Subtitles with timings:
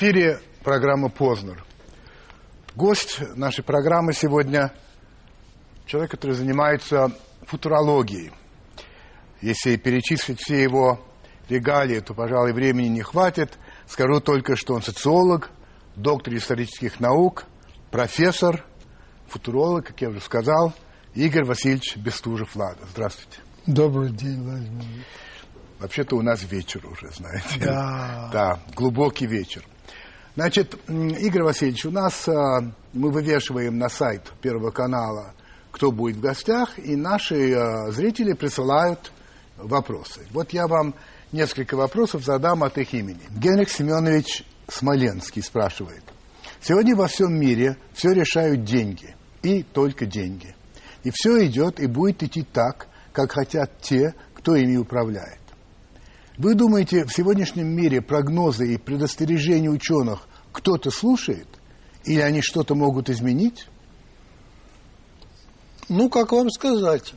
[0.00, 1.64] Эфире программа «Познер».
[2.76, 4.72] Гость нашей программы сегодня–
[5.86, 7.10] человек, который занимается
[7.48, 8.30] футурологией.
[9.40, 11.04] Если перечислить все его
[11.48, 13.58] регалии, то, пожалуй, времени не хватит.
[13.88, 15.50] Скажу только, что он социолог,
[15.96, 17.46] доктор исторических наук,
[17.90, 18.64] профессор,
[19.26, 20.74] футуролог, как я уже сказал,
[21.16, 22.86] Игорь Васильевич Бестужев-Лада.
[22.92, 23.40] Здравствуйте.
[23.66, 24.84] Добрый день, Владимир.
[25.80, 27.58] Вообще-то у нас вечер уже, знаете.
[27.58, 28.30] Да.
[28.32, 29.64] Да, глубокий вечер.
[30.38, 32.60] Значит, Игорь Васильевич, у нас а,
[32.92, 35.34] мы вывешиваем на сайт Первого канала,
[35.72, 39.10] кто будет в гостях, и наши а, зрители присылают
[39.56, 40.28] вопросы.
[40.30, 40.94] Вот я вам
[41.32, 43.18] несколько вопросов задам от их имени.
[43.30, 46.04] Генрих Семенович Смоленский спрашивает.
[46.60, 50.54] Сегодня во всем мире все решают деньги, и только деньги.
[51.02, 55.40] И все идет и будет идти так, как хотят те, кто ими управляет.
[56.38, 61.48] Вы думаете, в сегодняшнем мире прогнозы и предостережения ученых кто-то слушает?
[62.04, 63.66] Или они что-то могут изменить?
[65.88, 67.14] Ну, как вам сказать,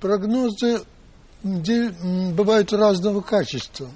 [0.00, 0.82] прогнозы
[1.44, 3.88] бывают разного качества.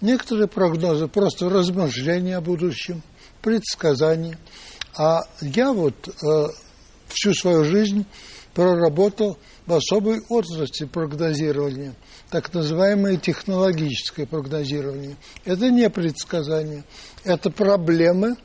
[0.00, 3.02] Некоторые прогнозы просто размышления о будущем,
[3.42, 4.38] предсказания.
[4.96, 6.46] А я вот э,
[7.08, 8.06] всю свою жизнь
[8.54, 11.94] проработал в особой отрасли прогнозирования,
[12.30, 15.16] так называемое технологическое прогнозирование.
[15.44, 16.84] Это не предсказание,
[17.24, 18.36] это проблемы,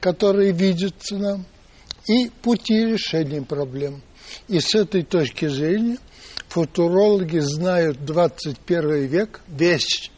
[0.00, 1.46] которые видятся нам,
[2.06, 4.02] и пути решения проблем.
[4.46, 5.98] И с этой точки зрения
[6.48, 10.10] футурологи знают 21 век весь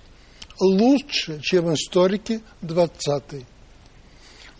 [0.61, 3.47] лучше, чем историки 20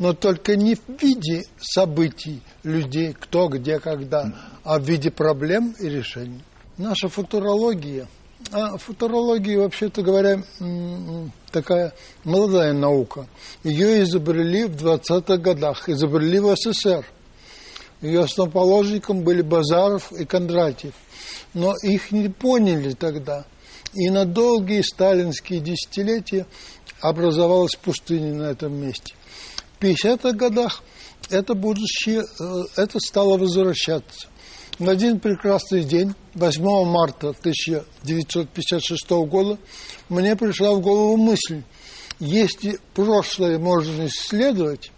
[0.01, 4.33] но только не в виде событий людей, кто, где, когда,
[4.65, 6.41] а в виде проблем и решений.
[6.81, 8.09] Наша футурология,
[8.53, 10.43] а футурология, вообще-то говоря,
[11.53, 11.93] такая
[12.25, 13.27] молодая наука.
[13.63, 17.05] Ее изобрели в 20-х годах, изобрели в СССР.
[18.01, 20.95] Ее основоположником были Базаров и Кондратьев.
[21.53, 23.45] Но их не поняли тогда.
[23.93, 26.47] И на долгие сталинские десятилетия
[27.03, 29.15] образовалась пустыня на этом месте.
[29.81, 30.83] 50-х годах
[31.29, 32.45] это будущее, э,
[32.77, 34.30] это стало возвращаться.
[34.81, 39.59] В один прекрасный день, 8 марта 1956 года,
[40.09, 41.61] мне пришла в голову мысль,
[42.19, 44.91] если прошлое можно исследовать,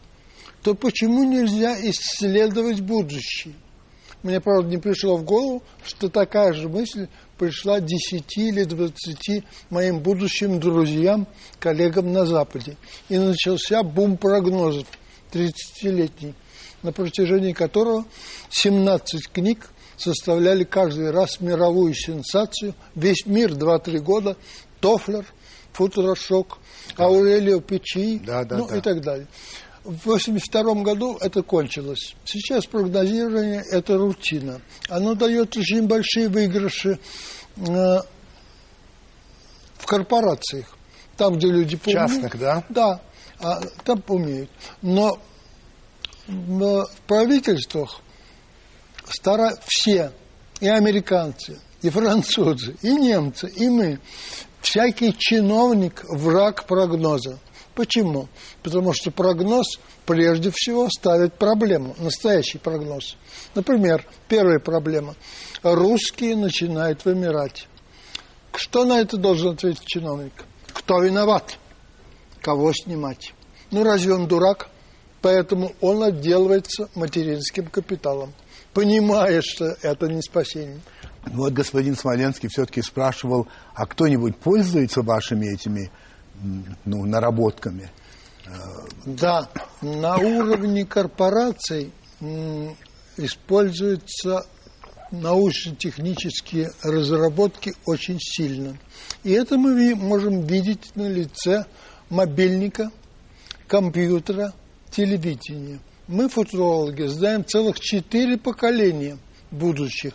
[0.63, 3.55] то почему нельзя исследовать будущее?
[4.23, 9.99] Мне, правда, не пришло в голову, что такая же мысль пришла 10 или 20 моим
[9.99, 11.27] будущим друзьям,
[11.59, 12.77] коллегам на Западе.
[13.09, 14.87] И начался бум прогнозов
[15.33, 16.35] 30-летний,
[16.83, 18.05] на протяжении которого
[18.51, 22.75] 17 книг составляли каждый раз мировую сенсацию.
[22.95, 24.37] Весь мир 2-3 года,
[24.81, 25.25] Тофлер,
[25.73, 26.59] Футурошок,
[26.97, 28.77] Аурелио Печи, да, да, ну да.
[28.77, 29.27] и так далее.
[29.85, 32.15] В 1982 году это кончилось.
[32.25, 34.61] Сейчас прогнозирование– это рутина.
[34.89, 37.01] Оно дает очень большие выигрыши
[37.57, 37.99] э,
[39.79, 40.67] в корпорациях.
[41.17, 42.09] Там, где люди помнят.
[42.09, 42.65] Частных, да?
[42.69, 43.01] Да,
[43.43, 44.51] а, там умеют.
[44.81, 45.19] Но
[46.27, 48.01] в правительствах
[49.09, 50.13] стара все,
[50.61, 53.99] и американцы, и французы, и немцы, и мы,
[54.61, 57.39] всякий чиновник– враг прогноза.
[57.75, 58.29] Почему?
[58.63, 63.17] Потому что прогноз прежде всего ставит проблему, настоящий прогноз.
[63.55, 65.15] Например, первая проблема.
[65.63, 67.67] Русские начинают вымирать.
[68.55, 70.45] Что на это должен ответить чиновник?
[70.75, 71.59] Кто виноват?
[72.43, 73.33] Кого снимать?
[73.71, 74.69] Ну, разве он дурак?
[75.23, 78.33] Поэтому он отделывается материнским капиталом,
[78.75, 80.81] понимая, что это не спасение.
[81.27, 85.93] Вот господин Смоленский все-таки спрашивал, а кто-нибудь пользуется вашими этими
[86.85, 87.93] ну, наработками?
[89.07, 89.49] Да,
[89.81, 91.93] на уровне корпораций
[93.17, 94.45] используются
[95.13, 98.77] научно-технические разработки очень сильно.
[99.23, 101.67] И это мы можем видеть на лице
[102.13, 102.93] мобильника,
[103.67, 104.53] компьютера,
[104.91, 105.81] телевидения.
[106.07, 109.17] Мы, футурологи, знаем целых четыре поколения
[109.51, 110.13] будущих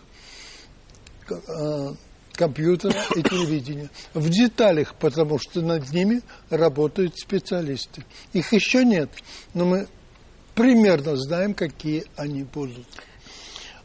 [1.28, 1.88] э,
[2.34, 3.90] компьютера и телевидения.
[4.14, 6.22] В деталях, потому что над ними
[6.52, 8.06] работают специалисты.
[8.32, 9.10] Их еще нет,
[9.56, 9.88] но мы
[10.54, 12.86] примерно знаем, какие они будут.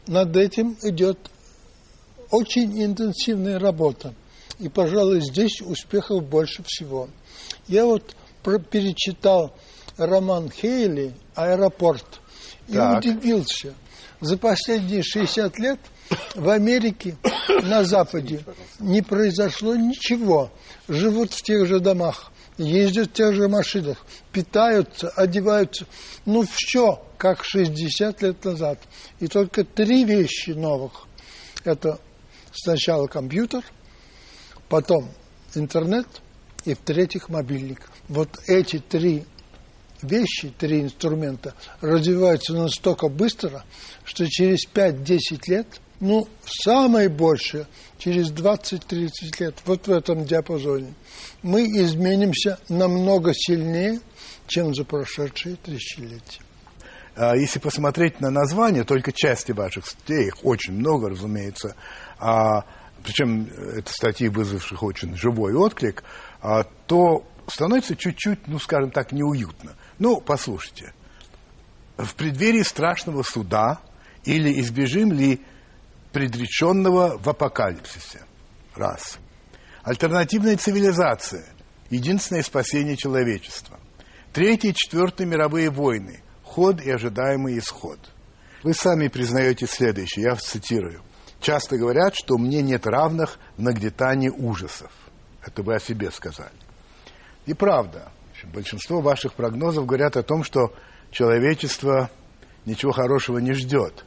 [0.05, 1.17] Над этим идет
[2.29, 4.13] очень интенсивная работа.
[4.59, 7.09] И, пожалуй, здесь успехов больше всего.
[7.67, 8.15] Я вот
[8.69, 9.55] перечитал
[9.97, 12.21] роман Хейли «Аэропорт»
[12.67, 12.99] и так.
[12.99, 13.73] удивился.
[14.19, 15.79] За последние 60 лет
[16.35, 17.17] в Америке,
[17.63, 18.43] на Западе,
[18.79, 20.51] не произошло ничего.
[20.87, 25.85] Живут в тех же домах, ездят в тех же машинах, питаются, одеваются.
[26.25, 28.79] Ну, все, как 60 лет назад.
[29.19, 31.05] И только три вещи новых.
[31.63, 31.99] Это
[32.53, 33.63] сначала компьютер,
[34.69, 35.09] потом
[35.55, 36.07] интернет
[36.65, 37.89] и, в-третьих, мобильник.
[38.07, 39.25] Вот эти три
[40.01, 43.63] вещи, три инструмента развиваются настолько быстро,
[44.03, 45.17] что через 5-10
[45.47, 45.67] лет,
[45.99, 47.67] ну, самое большее,
[47.97, 50.93] через 20-30 лет, вот в этом диапазоне,
[51.41, 53.99] мы изменимся намного сильнее,
[54.47, 56.41] чем за прошедшие тысячелетия.
[57.15, 61.75] А если посмотреть на название, только части ваших статей, их очень много, разумеется,
[62.17, 62.65] а,
[63.03, 66.03] причем это статьи, вызвавших очень живой отклик,
[66.87, 69.75] то становится чуть-чуть, ну, скажем так, неуютно.
[69.99, 70.93] Ну, послушайте,
[71.97, 73.79] в преддверии страшного суда
[74.25, 75.41] или избежим ли
[76.11, 78.21] предреченного в апокалипсисе?
[78.75, 79.19] Раз.
[79.83, 81.45] Альтернативная цивилизация–
[81.89, 83.79] единственное спасение человечества.
[84.31, 87.99] Третье и четвертое мировые войны– ход и ожидаемый исход.
[88.63, 91.01] Вы сами признаете следующее, я цитирую.
[91.39, 94.91] Часто говорят, что мне нет равных в нагнетании ужасов.
[95.45, 96.53] Это вы о себе сказали.
[97.45, 98.11] И правда,
[98.53, 100.73] большинство ваших прогнозов говорят о том, что
[101.11, 102.09] человечество
[102.65, 104.05] ничего хорошего не ждет.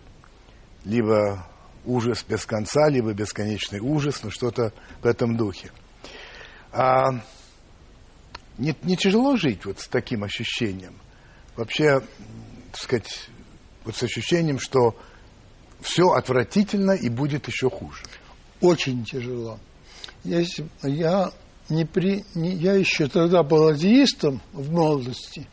[0.84, 1.46] Либо
[1.84, 4.72] ужас без конца, либо бесконечный ужас, ну что-то
[5.02, 5.70] в этом духе.
[6.72, 7.10] А
[8.58, 10.94] не, не тяжело жить вот с таким ощущением?
[11.56, 12.00] вообще,
[12.72, 13.28] так сказать,
[13.84, 14.96] вот с ощущением, что
[15.80, 18.04] все отвратительно и будет еще хуже.
[18.60, 19.58] Очень тяжело.
[20.26, 21.30] Если, я,
[21.68, 25.46] не при, не, я еще тогда был атеистом в молодости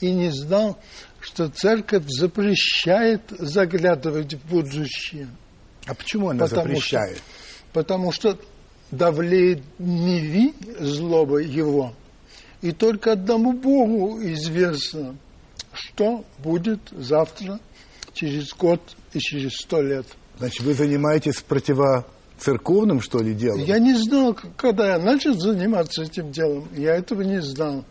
[0.00, 0.78] и не знал,
[1.20, 5.28] что церковь запрещает заглядывать в будущее.
[5.86, 7.16] А почему она потому запрещает?
[7.16, 7.24] Что,
[7.72, 8.38] потому что
[8.90, 11.94] давлеет мири злоба его.
[12.62, 15.16] И только одному Богу известно–
[15.72, 17.60] что будет завтра,
[18.12, 18.80] через год
[19.12, 20.06] и через сто лет.
[20.38, 21.36] Значит, вы занимаетесь
[22.40, 23.60] противоцерковным, что ли, делом?
[23.60, 27.84] Я не знал, когда я начал заниматься этим делом, я этого не знал.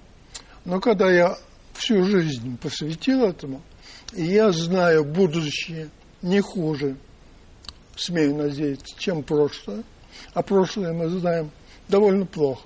[0.66, 1.38] Но когда я
[1.74, 3.62] всю жизнь посвятил этому,
[4.14, 5.90] и я знаю будущее
[6.22, 6.98] не хуже,
[7.96, 9.84] смею надеяться, чем прошлое,
[10.34, 11.52] а прошлое мы знаем
[11.88, 12.64] довольно плохо.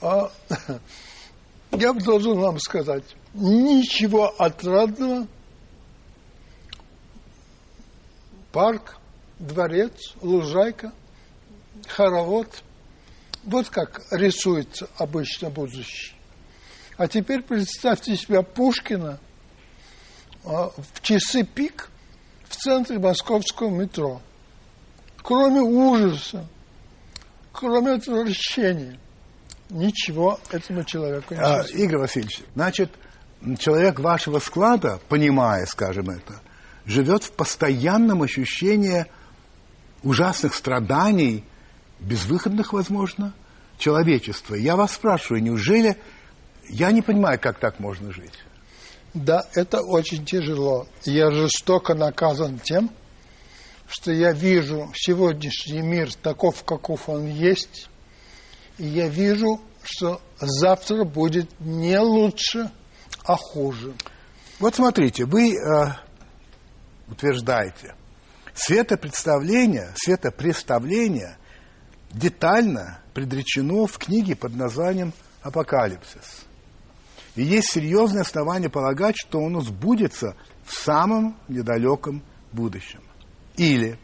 [0.00, 0.30] А
[1.72, 3.04] я должен вам сказать,
[3.34, 5.26] ничего отрадного.
[8.52, 8.96] Парк,
[9.38, 10.92] дворец, лужайка,
[11.88, 12.62] хоровод.
[13.44, 16.16] Вот как рисуется обычно будущее.
[16.96, 19.20] А теперь представьте себе Пушкина
[20.44, 21.90] а, в часы пик
[22.48, 24.20] в центре московского метро.
[25.22, 26.46] Кроме ужаса,
[27.52, 28.98] кроме отвращения,
[29.70, 32.90] ничего этому человеку не а, Игорь Васильевич, значит,
[33.58, 36.40] человек вашего склада, понимая, скажем это,
[36.86, 39.06] живет в постоянном ощущении
[40.06, 41.44] ужасных страданий,
[42.00, 43.34] безвыходных, возможно,
[43.78, 44.54] человечества.
[44.54, 45.96] Я вас спрашиваю, неужели...
[46.68, 48.32] Я не понимаю, как так можно жить.
[49.14, 50.88] Да, это очень тяжело.
[51.04, 52.90] Я жестоко наказан тем,
[53.88, 57.88] что я вижу сегодняшний мир таков, каков он есть,
[58.78, 62.70] и я вижу, что завтра будет не лучше–
[63.26, 63.94] а хуже.
[64.58, 65.92] Вот смотрите, вы э,
[67.08, 67.94] утверждаете,
[68.56, 71.36] светопредставление, светопредставление
[72.10, 76.46] детально предречено в книге под названием «Апокалипсис».
[77.36, 80.34] И есть серьезное основание полагать, что оно сбудется
[80.64, 83.02] в самом недалеком будущем.
[83.56, 83.98] Или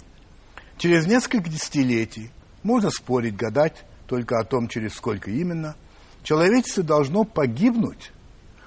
[0.76, 2.30] через несколько десятилетий,
[2.62, 5.76] можно спорить, гадать только о том, через сколько именно,
[6.23, 8.12] человечество должно погибнуть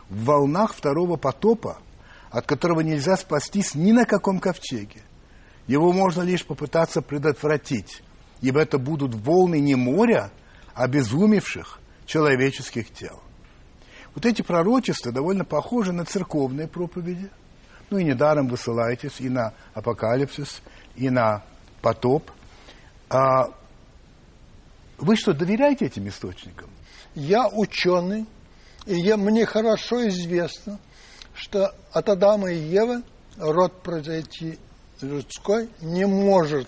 [0.10, 1.78] в волнах второго потопа,
[2.32, 5.05] от которого нельзя спастись ни на каком ковчеге.
[5.68, 8.04] Его можно лишь попытаться предотвратить,
[8.42, 10.32] ибо это будут волны не моря,
[10.74, 13.22] а обезумевших человеческих тел.
[14.14, 17.30] Вот эти пророчества довольно похожи на церковные проповеди.
[17.90, 20.62] Ну и недаром вы ссылаетесь и на апокалипсис,
[20.96, 21.44] и на
[21.82, 22.32] потоп.
[23.10, 23.48] А
[24.98, 26.70] вы что, доверяете этим источникам?
[27.14, 28.26] Я ученый,
[28.86, 30.80] и я, мне хорошо известно,
[31.34, 33.04] что от Адама и Евы
[33.38, 34.58] род произойти
[35.02, 36.68] людской не может,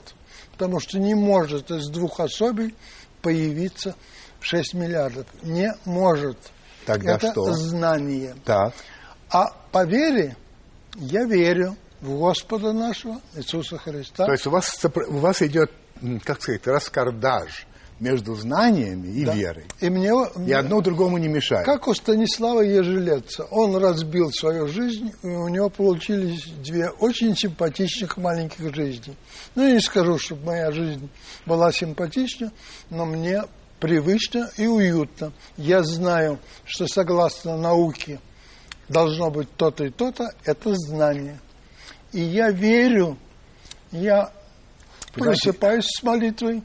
[0.52, 2.76] потому что не может из двух особей
[3.22, 3.96] появиться
[4.42, 5.26] 6 миллиардов.
[5.44, 6.38] Не может.
[6.86, 7.52] Тогда Это что?
[7.54, 8.36] знание.
[8.46, 8.74] Так.
[9.30, 10.38] А по вере
[10.96, 14.26] я верю в Господа нашего Иисуса Христа.
[14.26, 15.72] То есть у вас, у вас идет,
[16.24, 17.67] как сказать, раскардаж
[18.00, 19.34] между знаниями и Да.
[19.34, 19.66] верой.
[19.80, 20.12] И мне,
[20.46, 21.66] И одно другому не мешает.
[21.66, 28.18] как у Станислава Ежелеца, он разбил свою жизнь, и у него получились две очень симпатичных
[28.18, 29.16] маленьких жизни.
[29.56, 31.10] Ну, я не скажу, чтобы моя жизнь
[31.46, 32.52] была симпатична,
[32.90, 33.44] но мне
[33.80, 35.32] привычно и уютно.
[35.58, 38.20] Я знаю, что согласно науке
[38.90, 41.40] должно быть то-то и то-то, это знание.
[42.14, 43.18] И я верю,
[43.92, 44.32] я
[45.14, 46.64] Понимаете, просыпаюсь с молитвой.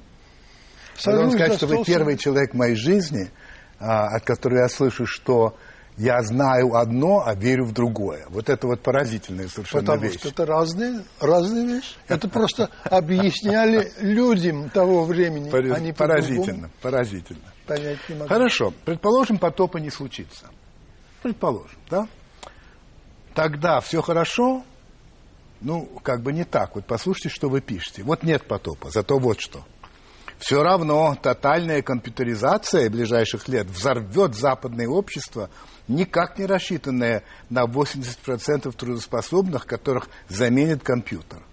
[1.04, 3.30] Вам сажусь сказать, за что вы первый человек в моей жизни,
[3.78, 5.56] а, от которого я слышу, что
[5.96, 8.26] я знаю одно, а верю в другое.
[8.30, 10.18] Вот это вот поразительная совершенно Потому вещь.
[10.18, 11.94] что это разные, разные вещи.
[12.08, 15.50] Это просто объясняли людям того времени.
[15.72, 17.52] Они поразительно, поразительно.
[17.66, 18.28] понять не могли.
[18.28, 20.46] Хорошо, предположим, потопа не случится.
[21.22, 22.08] Предположим, да?
[23.34, 24.64] Тогда все хорошо,
[25.60, 26.74] ну, как бы не так.
[26.74, 28.02] Вот послушайте, что вы пишете.
[28.02, 29.64] Вот нет потопа, зато вот что.
[30.42, 35.50] Все равно тотальная компьютеризация ближайших лет взорвет западное общество,
[35.86, 41.44] никак не рассчитанное на 80% трудоспособных, которых заменит компьютер.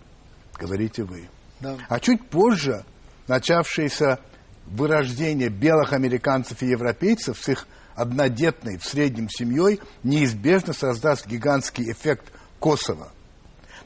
[0.58, 1.30] Говорите вы.
[1.60, 1.78] Да.
[1.88, 2.84] А чуть позже
[3.28, 4.22] начавшееся
[4.66, 12.34] вырождение белых американцев и европейцев с их однодетной в среднем семьей неизбежно создаст гигантский эффект
[12.58, 13.12] Косово.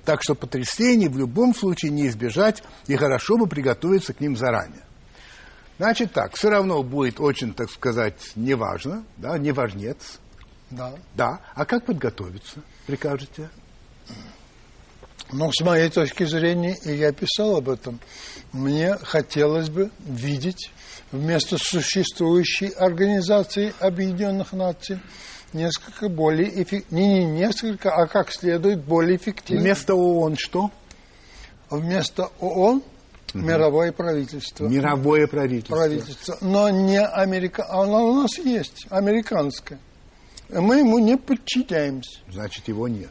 [0.06, 4.84] Так что потрясений в любом случае не избежать, и хорошо бы приготовиться к ним заранее.
[5.78, 10.20] Значит так, все равно будет очень, так сказать, неважно, да, неважнец,
[10.70, 10.94] Да.
[11.16, 11.40] да.
[11.56, 13.50] А как подготовиться, прикажете?
[15.32, 18.00] Но с моей точки зрения, и я писал об этом,
[18.52, 20.72] мне хотелось бы видеть
[21.12, 25.00] вместо существующей Организации Объединенных Наций
[25.54, 29.62] несколько более эффективно, не, не несколько, а как следует более эффективно.
[29.64, 30.70] Вместо ООН что?
[31.70, 32.84] Вместо ООН
[33.34, 34.68] мировое правительство.
[34.68, 35.76] Мировое правительство.
[35.76, 39.80] правительство, но не Америка, оно у нас есть, американское.
[40.50, 42.20] Мы ему не подчиняемся.
[42.32, 43.10] Значит, его нет.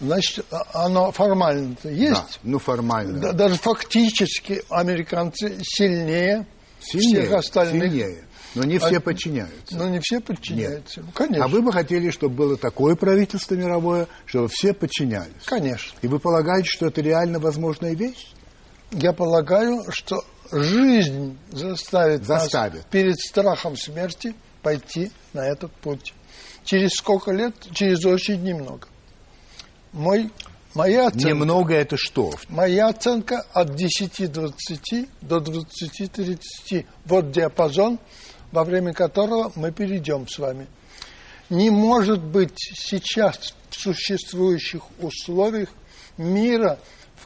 [0.00, 2.40] Значит, а- оно формально-то Да, есть.
[2.44, 3.18] ну, формально.
[3.18, 6.46] Да- даже фактически американцы сильнее,
[6.80, 7.82] Сильнее, всех остальных.
[7.92, 8.24] сильнее.
[8.54, 9.76] Но не все А- подчиняются.
[9.76, 11.00] Но не все подчиняются.
[11.00, 11.10] ему.
[11.12, 11.44] Конечно.
[11.44, 15.32] А вы бы хотели, чтобы было такое правительство мировое, чтобы все подчинялись.
[15.44, 15.98] Конечно.
[16.00, 18.28] И вы полагаете, что это реально возможная вещь?
[18.90, 22.74] Я полагаю, что жизнь заставит, Заставит.
[22.76, 26.14] нас перед страхом смерти пойти на этот путь.
[26.64, 27.54] Через сколько лет?
[27.72, 28.88] Через очень немного.
[29.92, 30.30] Мой,
[30.74, 32.32] моя оценка, Немного это что?
[32.48, 36.86] моя оценка от 10-20 до 20-30.
[37.04, 37.98] Вот диапазон,
[38.52, 40.66] во время которого мы перейдем с вами.
[41.50, 45.68] Не может быть сейчас в существующих условиях
[46.18, 46.78] мира,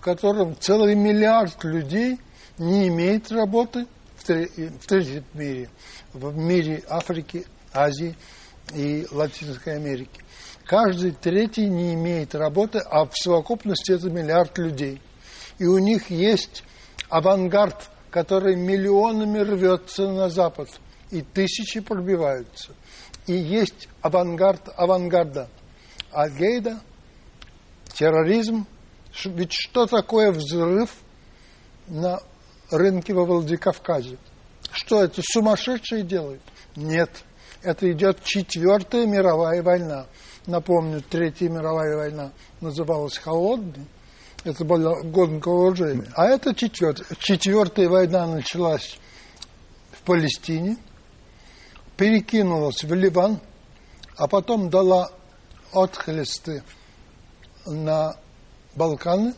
[0.02, 2.18] котором целый миллиард людей
[2.58, 5.70] не имеет работы в, тре- в третьем мире,
[6.12, 8.14] в мире Африки, Азии
[8.74, 10.20] и Латинской Америки.
[10.64, 15.00] Каждый третий не имеет работы, а в совокупности это миллиард людей.
[15.58, 16.64] И у них есть
[17.08, 20.68] авангард, который миллионами рвется на Запад,
[21.10, 22.72] и тысячи пробиваются.
[23.26, 25.48] И есть авангард авангарда.
[26.12, 26.80] Аль-Гейда,
[27.94, 28.66] терроризм.
[29.24, 30.90] Ведь что такое взрыв
[31.86, 32.20] на
[32.70, 34.18] рынке во Владикавказе?
[34.72, 36.42] Что это, сумасшедшие делают?
[36.76, 37.10] Нет.
[37.62, 40.06] Это идет четвертая мировая война.
[40.46, 43.86] Напомню, третья мировая война называлась холодной.
[44.44, 46.06] Это была гонка вооружений.
[46.14, 47.06] А это четвертая.
[47.20, 48.98] Четвертая война началась
[49.92, 50.76] в Палестине,
[51.96, 53.38] перекинулась в Ливан,
[54.16, 55.12] а потом дала
[55.72, 56.64] отхлесты
[57.66, 58.16] на
[58.74, 59.34] Балканы,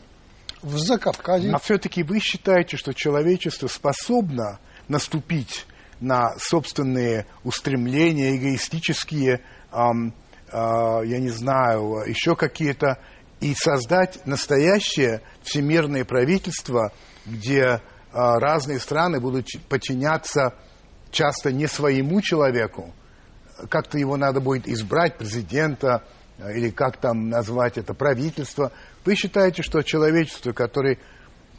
[0.61, 1.51] в Закавказье.
[1.53, 5.65] А все-таки вы считаете, что человечество способно наступить
[5.99, 10.13] на собственные устремления, эгоистические, ам,
[10.51, 12.99] а, я не знаю, еще какие-то,
[13.41, 16.91] и создать настоящее всемирное правительство,
[17.25, 20.55] где а, разные страны будут подчиняться
[21.11, 22.93] часто не своему человеку,
[23.69, 28.71] как-то его надо будет избрать, президента, э, или как там назвать это, правительство.
[29.05, 30.97] Вы считаете, что человечество, которое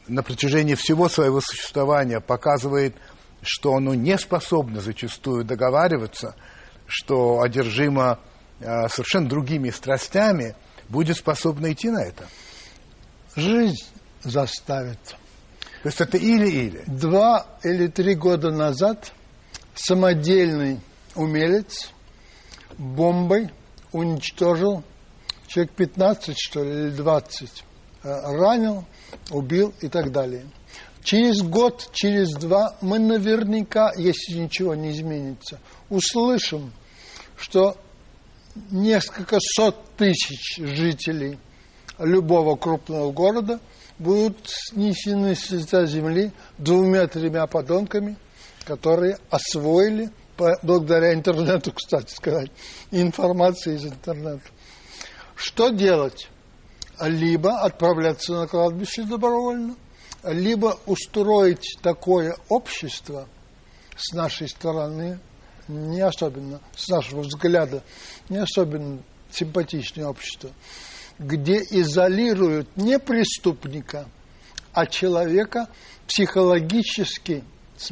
[0.07, 2.95] на протяжении всего своего существования показывает,
[3.43, 6.35] что оно не способно зачастую договариваться,
[6.87, 8.19] что одержимо
[8.61, 10.55] э, совершенно другими страстями,
[10.89, 12.27] будет способно идти на это?
[13.35, 13.85] Жизнь
[14.23, 14.99] заставит.
[15.83, 16.83] То есть это или-или.
[16.87, 19.13] Два или три года назад
[19.75, 20.81] самодельный
[21.15, 21.91] умелец
[22.79, 23.51] бомбой
[23.97, 24.83] уничтожил
[25.47, 27.65] человек 15, что ли, или 20.
[28.03, 28.85] Э, Ранил,
[29.31, 30.45] убил и так далее.
[31.03, 36.73] Через год, через два мы наверняка, если ничего не изменится, услышим,
[37.37, 37.77] что
[38.71, 41.39] несколько сот тысяч жителей
[41.99, 43.61] любого крупного города
[43.99, 48.17] будут снесены с лица земли двумя-тремя подонками,
[48.65, 50.11] которые освоили,
[50.63, 52.51] благодаря интернету, кстати сказать,
[52.91, 54.43] информации из интернета.
[55.35, 56.29] Что делать?
[57.01, 59.77] Либо отправляться на кладбище добровольно,
[60.25, 63.29] либо устроить такое общество
[63.97, 65.19] с нашей стороны,
[65.69, 67.83] не особенно, с нашего взгляда,
[68.29, 70.51] не особенно симпатичное общество,
[71.19, 74.07] где изолируют не преступника,
[74.73, 75.69] а человека
[76.07, 77.45] психологически,
[77.77, 77.91] с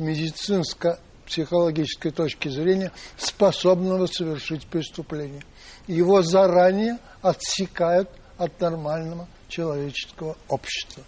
[1.24, 5.42] медицинско-психологической точки зрения, способного совершить преступление.
[5.86, 11.04] Его заранее отсекают от нормального человеческого общества.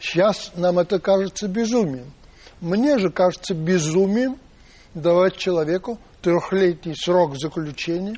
[0.00, 2.12] Сейчас нам это кажется безумием.
[2.60, 4.38] Мне же кажется безумием
[4.94, 8.16] давать человеку трехлетний срок заключения,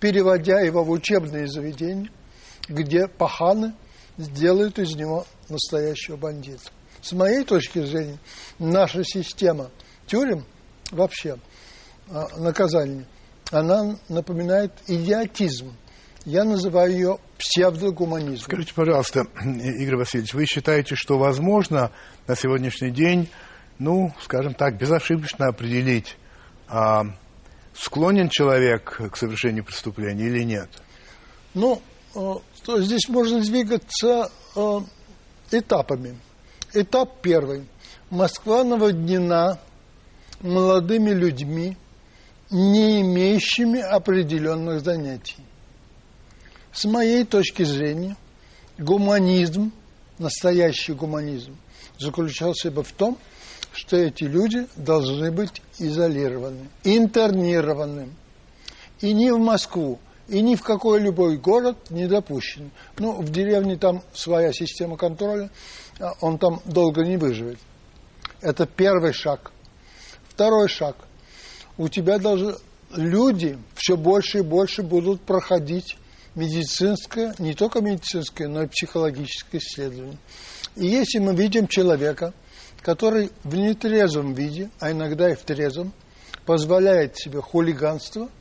[0.00, 2.10] переводя его в учебные заведения,
[2.68, 3.74] где паханы
[4.18, 6.70] сделают из него настоящего бандита.
[7.02, 8.18] С моей точки зрения,
[8.58, 9.70] наша система
[10.06, 10.44] тюрем
[10.92, 11.38] вообще
[12.08, 13.06] а, наказания,
[13.50, 15.74] она напоминает идиотизм.
[16.24, 18.38] Я называю ее псевдогуманизмом.
[18.38, 21.92] Скажите, пожалуйста, Игорь Васильевич, вы считаете, что возможно
[22.26, 23.28] на сегодняшний день,
[23.78, 26.16] ну, скажем так, безошибочно определить,
[26.68, 27.04] а,
[27.74, 30.68] склонен человек к совершению преступления или нет?
[31.54, 31.80] Ну,
[32.12, 34.80] то здесь можно двигаться э,
[35.50, 36.18] этапами.
[36.72, 37.66] Этап первый.
[38.10, 39.60] Москва наводнена
[40.40, 41.76] молодыми людьми,
[42.50, 45.42] не имеющими определенных занятий.
[46.72, 48.16] С моей точки зрения,
[48.78, 49.72] гуманизм,
[50.18, 51.56] настоящий гуманизм,
[51.98, 53.18] заключался бы в том,
[53.72, 58.10] что эти люди должны быть изолированы, интернированы.
[59.00, 62.70] И не в Москву, и ни в какой любой город не допущен.
[62.98, 65.50] Ну, в деревне там своя система контроля,
[66.00, 67.58] а он там долго не выживет.
[68.40, 69.52] Это первый шаг.
[70.36, 70.96] Второй шаг.
[71.78, 72.58] У тебя даже
[72.94, 75.96] люди все больше и больше будут проходить
[76.34, 80.18] медицинское, не только медицинское, но и психологическое исследование.
[80.74, 82.34] И если мы видим человека,
[82.82, 85.94] который в нетрезвом виде, а иногда и в трезвом,
[86.44, 88.28] позволяет себе хулиганство–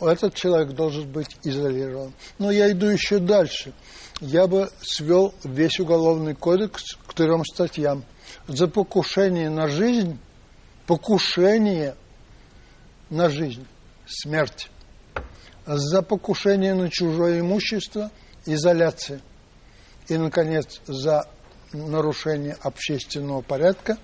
[0.00, 2.12] этот человек должен быть изолирован.
[2.38, 3.72] Но я иду еще дальше.
[4.20, 8.04] Я бы свел весь уголовный кодекс к трем статьям.
[8.46, 10.18] За покушение на жизнь,
[10.88, 11.94] покушение
[13.10, 13.66] на жизнь,
[14.06, 14.70] смерть.
[15.66, 18.10] За покушение на чужое имущество,
[18.46, 19.20] изоляция.
[20.08, 21.28] И, наконец, за
[21.74, 23.98] нарушение общественного порядка,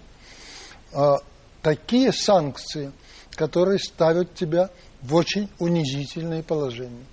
[0.92, 1.16] а,
[1.62, 2.92] такие санкции,
[3.30, 4.68] которые ставят тебя
[5.00, 7.06] в очень унизительное положение.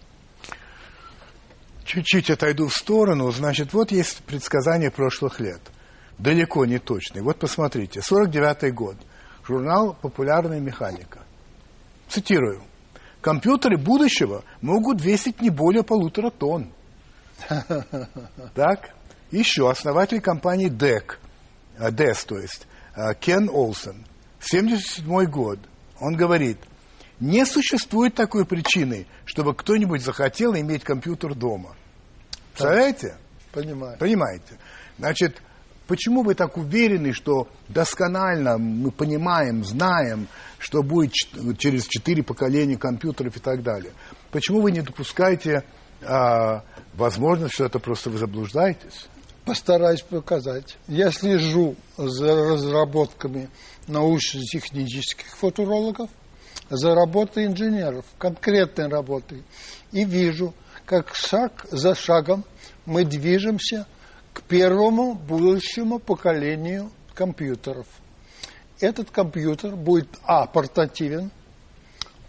[1.86, 3.32] Чуть-чуть отойду в сторону.
[3.32, 5.62] Значит, вот есть предсказания прошлых лет.
[6.18, 7.24] Далеко не точные.
[7.24, 8.02] Вот посмотрите.
[8.02, 8.98] 49-й год.
[9.52, 11.20] Журнал «Популярная механика».
[12.08, 12.62] Цитирую.
[13.20, 16.72] Компьютеры будущего могут весить не более полутора тонн.
[18.56, 18.92] Так?
[19.30, 21.18] Еще основатель компании DEC,
[21.78, 24.06] DES, то есть, э, Кен Олсен,
[24.40, 25.60] 77 год.
[26.00, 26.58] Он говорит,
[27.20, 31.76] не существует такой причины, чтобы кто-нибудь захотел иметь компьютер дома.
[32.54, 33.18] Представляете?
[33.52, 33.98] Понимаю.
[33.98, 34.58] Понимаете?
[34.98, 35.42] Значит,
[35.92, 41.12] почему вы так уверены, что досконально мы понимаем, знаем, что будет
[41.58, 43.92] через четыре поколения компьютеров и так далее?
[44.32, 45.66] Почему вы не допускаете
[46.02, 49.10] а, возможность, что это просто вы заблуждаетесь?
[49.44, 50.78] Постараюсь показать.
[50.88, 53.50] Я слежу за разработками
[53.88, 56.10] научно-технических футурологов,
[56.70, 59.44] за работой инженеров, конкретной работой.
[59.92, 60.54] И вижу,
[60.86, 62.46] как шаг за шагом
[62.86, 63.88] мы движемся
[64.34, 67.88] к первому будущему поколению компьютеров.
[68.80, 71.32] Этот компьютер будет, а, портативен,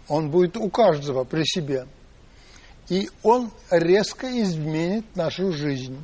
[0.07, 1.87] он будет у каждого при себе–
[2.89, 5.97] и он резко изменит нашу жизнь.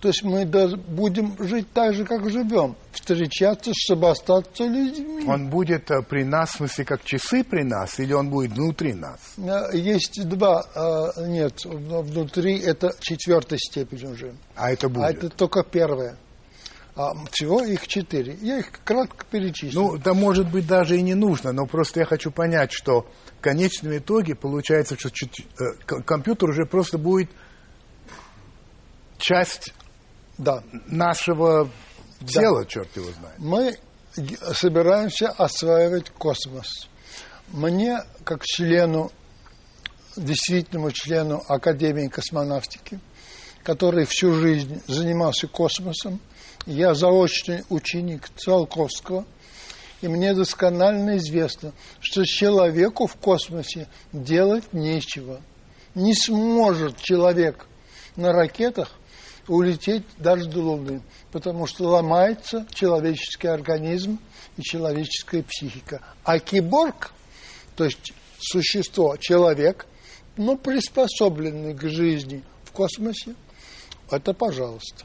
[0.00, 5.24] То есть мы будем жить так же, как живем, встречаться, чтобы остаться людьми.
[5.26, 8.92] Он будет э, при нас, в смысле, как часы при нас, или он будет внутри
[8.92, 9.18] нас?
[9.38, 14.34] Э, есть два, э, нет, внутри это четвертая степень уже.
[14.54, 15.04] А это будет?
[15.04, 16.16] А это только первая.
[16.96, 18.38] А всего их четыре.
[18.40, 19.80] Я их кратко перечислю.
[19.80, 23.06] Ну, да может быть даже и не нужно, но просто я хочу понять, что
[23.38, 27.30] в конечном итоге получается, что э, компьютер уже просто будет
[29.18, 29.74] часть
[30.38, 30.62] да.
[30.86, 31.70] нашего
[32.24, 33.38] Тело, черт его знает.
[33.38, 33.76] Мы
[34.54, 36.88] собираемся осваивать космос.
[37.48, 39.12] Мне, как члену,
[40.16, 42.98] действительному члену Академии космонавтики,
[43.62, 46.20] который всю жизнь занимался космосом,
[46.66, 49.24] я заочный ученик Циолковского,
[50.02, 55.40] и мне досконально известно, что человеку в космосе делать нечего.
[55.94, 57.66] Не сможет человек
[58.16, 58.92] на ракетах
[59.48, 61.02] улететь даже до Луны,
[61.32, 64.18] потому что ломается человеческий организм
[64.56, 66.02] и человеческая психика.
[66.24, 67.12] А киборг,
[67.76, 69.86] то есть существо, человек,
[70.36, 73.34] но приспособленный к жизни в космосе,
[74.10, 75.04] это пожалуйста.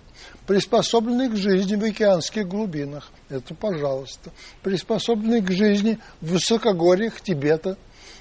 [0.52, 4.32] Приспособленный к жизни в океанских глубинах, это пожалуйста.
[4.62, 7.78] Приспособленный к жизни в высокогорьях Тибета,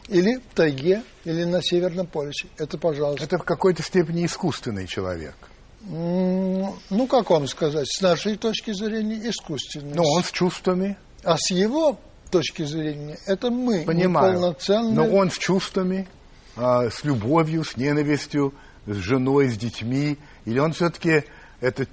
[0.07, 2.47] или в тайге, или на Северном полюсе.
[2.57, 3.25] Это пожалуйста.
[3.25, 5.35] Это в какой-то степени искусственный человек.
[5.81, 9.97] Ну, как вам сказать, с нашей точки зрения искусственный.
[9.97, 10.97] Но он с чувствами.
[11.25, 11.99] А с его
[12.31, 14.35] точки зрения, это мы, Понимаю.
[14.35, 14.95] неполноценные.
[14.95, 16.07] Но он с чувствами,
[16.55, 18.55] а, с любовью, с ненавистью,
[18.87, 20.16] с женой, с детьми.
[20.45, 21.25] Или он все-таки,
[21.61, 21.88] этот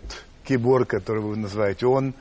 [0.48, 2.16] киборг, которого вы называете, он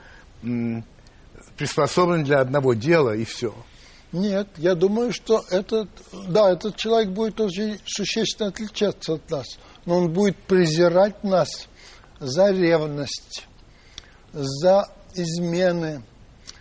[1.56, 3.54] приспособлен для одного дела и все.
[4.12, 5.88] Нет, я думаю, что этот,
[6.28, 11.68] да, этот человек будет очень существенно отличаться от нас, но он будет презирать нас
[12.20, 13.46] за ревность,
[14.32, 16.02] за измены,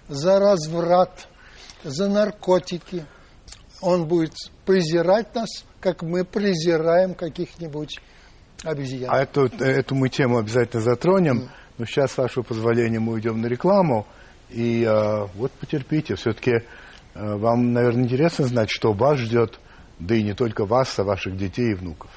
[0.07, 1.27] за разврат,
[1.83, 3.05] за наркотики.
[3.81, 4.33] Он будет
[4.65, 5.49] презирать нас,
[5.79, 7.99] как мы презираем каких-нибудь
[8.63, 9.13] обезьян.
[9.13, 11.49] А эту, эту мы тему обязательно затронем.
[11.77, 14.07] Но сейчас, с вашего позволения, мы уйдем на рекламу.
[14.49, 16.15] И э, вот потерпите.
[16.15, 16.61] Все-таки э,
[17.13, 19.59] вам, наверное, интересно знать, что вас ждет,
[19.99, 22.11] да и не только вас, а ваших детей и внуков.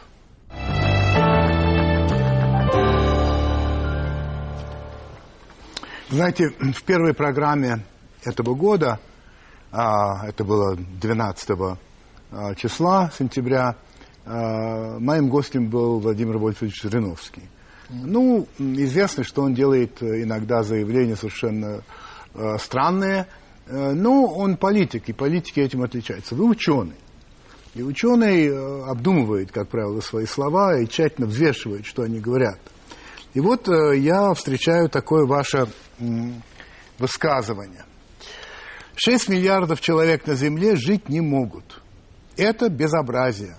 [6.10, 7.84] Знаете, в первой программе
[8.24, 8.98] этого года,
[9.70, 11.50] а, это было 12
[12.30, 13.76] а, числа сентября, а,
[14.28, 17.42] моим гостем был Владимир Вольфович Жириновский.
[17.90, 21.82] Ну, известно, что он делает иногда заявления совершенно
[22.34, 23.26] э, странные,
[23.66, 26.34] э, но он политик, и политики этим отличаются.
[26.34, 26.96] Вы ученый.
[27.74, 32.58] И ученый э, обдумывает, как правило, свои слова и тщательно взвешивает, что они говорят.
[33.32, 36.42] И вот э, я встречаю такое ваше м,
[36.98, 37.84] высказывание.
[38.96, 41.80] 6 миллиардов человек на Земле жить не могут.
[42.36, 43.56] Это безобразие.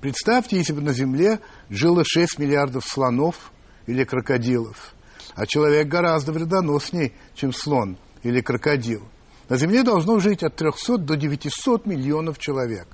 [0.00, 3.50] Представьте, если бы на Земле жило 6 миллиардов слонов
[3.86, 4.94] или крокодилов.
[5.34, 9.08] А человек гораздо вредоносней, чем слон или крокодил.
[9.48, 12.86] На Земле должно жить от 300 до 900 миллионов человек.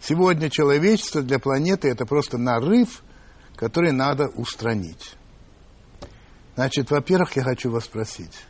[0.00, 3.02] Сегодня человечество для планеты это просто нарыв,
[3.56, 5.14] который надо устранить.
[6.56, 8.44] Значит, во-первых, я хочу вас спросить,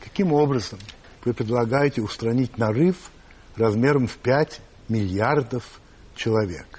[0.00, 0.78] каким образом
[1.24, 3.10] вы предлагаете устранить нарыв
[3.56, 5.64] размером в 5 миллиардов
[6.14, 6.77] человек?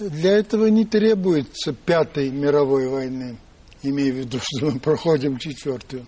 [0.00, 3.38] Для этого не требуется пятой мировой войны,
[3.82, 6.06] имея в виду, что мы проходим четвертую.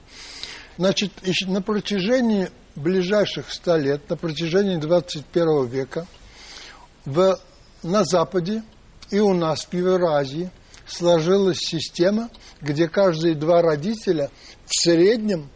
[0.79, 1.13] Значит,
[1.47, 6.07] на протяжении ближайших ста лет, на протяжении 21 века,
[7.05, 7.39] в,
[7.83, 8.63] на Западе
[9.11, 10.51] и у нас в Евразии
[10.87, 12.31] сложилась система,
[12.63, 14.31] где каждые два родителя
[14.65, 15.51] в среднем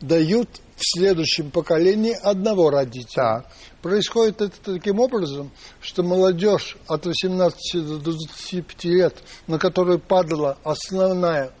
[0.00, 0.48] дают
[0.82, 3.12] в следующем поколении одного родителя.
[3.14, 3.46] Так.
[3.80, 9.16] Происходит это таким образом, что молодежь от 18 до 25 лет,
[9.46, 11.52] на которую падала основная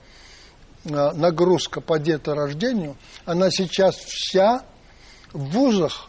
[0.84, 4.64] а, нагрузка по деторождению, она сейчас вся
[5.32, 6.08] в вузах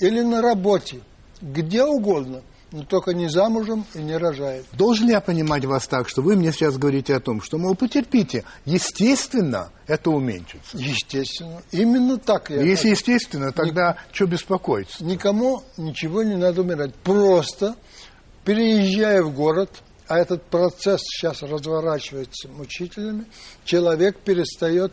[0.00, 1.00] или на работе,
[1.42, 4.66] где угодно, но только не замужем и не рожает.
[4.72, 7.74] Должен ли я понимать вас так, что вы мне сейчас говорите о том, что, мол,
[7.74, 10.76] потерпите, естественно, это уменьшится?
[10.76, 11.62] Естественно.
[11.72, 12.90] Именно так я Если говорю.
[12.90, 15.04] естественно, тогда что беспокоиться?
[15.04, 16.94] Никому ничего не надо умирать.
[16.96, 17.76] Просто
[18.44, 19.70] переезжая в город,
[20.06, 23.26] а этот процесс сейчас разворачивается мучителями,
[23.64, 24.92] человек перестает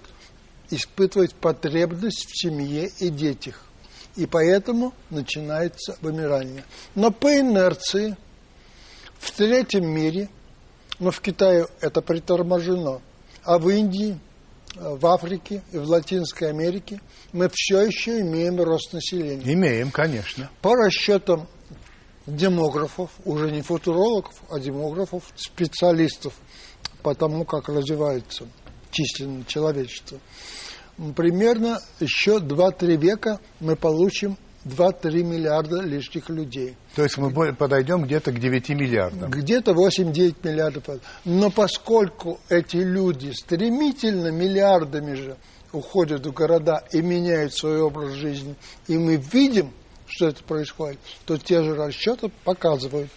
[0.70, 3.65] испытывать потребность в семье и детях.
[4.16, 6.64] И поэтому начинается вымирание.
[6.96, 8.16] Но по инерции
[9.20, 10.30] в третьем мире,
[11.00, 13.02] но в Китае это приторможено,
[13.44, 14.18] а в Индии,
[14.76, 17.02] в Африке и в Латинской Америке
[17.32, 19.54] мы все еще имеем рост населения.
[19.54, 20.50] Имеем, конечно.
[20.62, 21.48] По расчетам
[22.26, 26.34] демографов, уже не футурологов, а демографов, специалистов
[27.04, 28.48] по тому, как развивается
[28.92, 30.20] численное человечество,
[31.16, 36.76] примерно еще 2-3 века мы получим 2-3 миллиарда лишних людей.
[36.96, 39.30] То есть мы подойдем где-то к 9 миллиардам.
[39.30, 41.02] Где-то 8-9 миллиардов.
[41.24, 45.38] Но поскольку эти люди стремительно миллиардами же
[45.72, 48.56] уходят в города и меняют свой образ жизни,
[48.88, 49.72] и мы видим,
[50.08, 53.10] что это происходит, то те же расчеты показывают,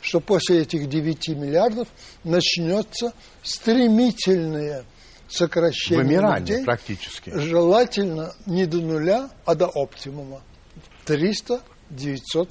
[0.00, 1.88] что после этих 9 миллиардов
[2.22, 4.84] начнется стремительное
[5.28, 7.30] сокращение Вымирание людей, практически.
[7.30, 10.40] желательно не до нуля, а до оптимума.
[11.06, 11.60] 300-900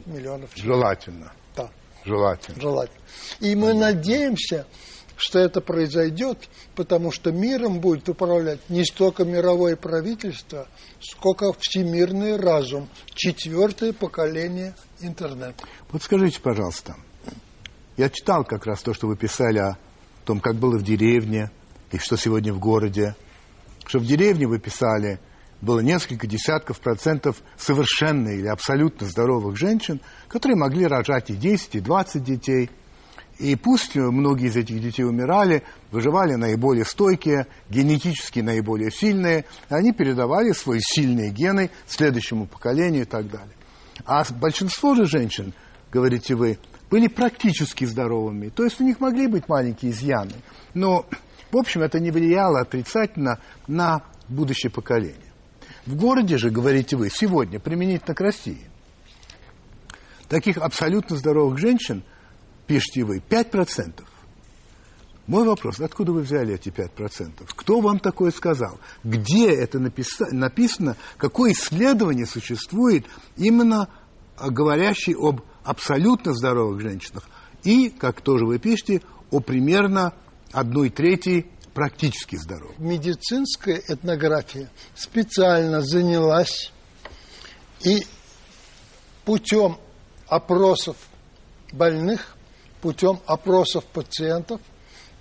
[0.05, 0.75] миллионов человек.
[0.75, 1.33] Желательно.
[1.55, 1.69] Да,
[2.05, 2.62] Желательно.
[2.62, 2.99] желательно.
[3.39, 4.65] И мы надеемся,
[5.15, 10.67] что это произойдет, потому что миром будет управлять не столько мировое правительство,
[10.99, 15.63] сколько всемирный разум, четвертое поколение интернета.
[15.91, 16.95] Вот скажите, пожалуйста,
[17.97, 19.77] я читал как раз то, что вы писали о
[20.25, 21.51] том, как было в деревне
[21.93, 23.15] и что сегодня в городе.
[23.86, 25.19] Что в деревне вы писали,
[25.62, 31.79] было несколько десятков процентов совершенно или абсолютно здоровых женщин, которые могли рожать и 10, и
[31.79, 32.69] 20 детей.
[33.38, 39.91] И пусть многие из этих детей умирали, выживали наиболее стойкие, генетически наиболее сильные, и они
[39.91, 43.56] передавали свои сильные гены следующему поколению и так далее.
[44.06, 45.53] А большинство же женщин,
[45.91, 46.58] говорите вы,
[46.89, 48.49] были практически здоровыми.
[48.49, 50.36] То есть у них могли быть маленькие изъяны.
[50.73, 51.06] Но,
[51.54, 55.32] в общем, это не влияло отрицательно на будущее поколение.
[55.86, 58.70] В городе же, говорите вы, сегодня, применительно к России,
[60.30, 62.04] таких абсолютно здоровых женщин,
[62.66, 64.04] пишете вы, 5%.
[65.28, 67.46] Мой вопрос, откуда вы взяли эти 5%?
[67.56, 68.80] Кто вам такое сказал?
[69.04, 70.98] Где это написа- написано?
[71.18, 73.06] Какое исследование существует
[73.38, 73.88] именно
[74.38, 77.24] а, говорящий об абсолютно здоровых женщинах
[77.63, 80.13] и, как тоже вы пишете, о примерно
[80.54, 82.80] одной трети практически здоровых?
[82.80, 86.72] Медицинская этнография специально занялась
[87.82, 88.06] и
[89.26, 89.78] путем
[90.28, 90.96] опросов
[91.74, 92.38] больных,
[92.82, 94.62] путем опросов пациентов,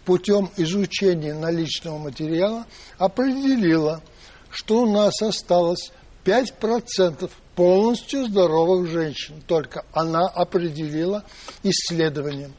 [0.04, 2.66] путем изучения наличного материала
[2.98, 4.02] определила,
[4.50, 5.92] что у нас осталось
[6.24, 9.42] 5% полностью здоровых женщин.
[9.46, 11.24] Только она определила
[11.62, 12.52] исследованием.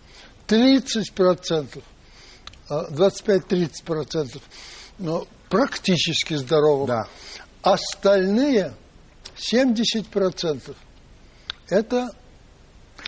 [0.48, 1.82] 30%, э,
[2.70, 4.42] 25-30%
[5.00, 6.88] но практически здоровых.
[6.88, 7.08] Да.
[7.62, 8.74] Остальные
[9.36, 10.76] 70%
[11.70, 12.10] это,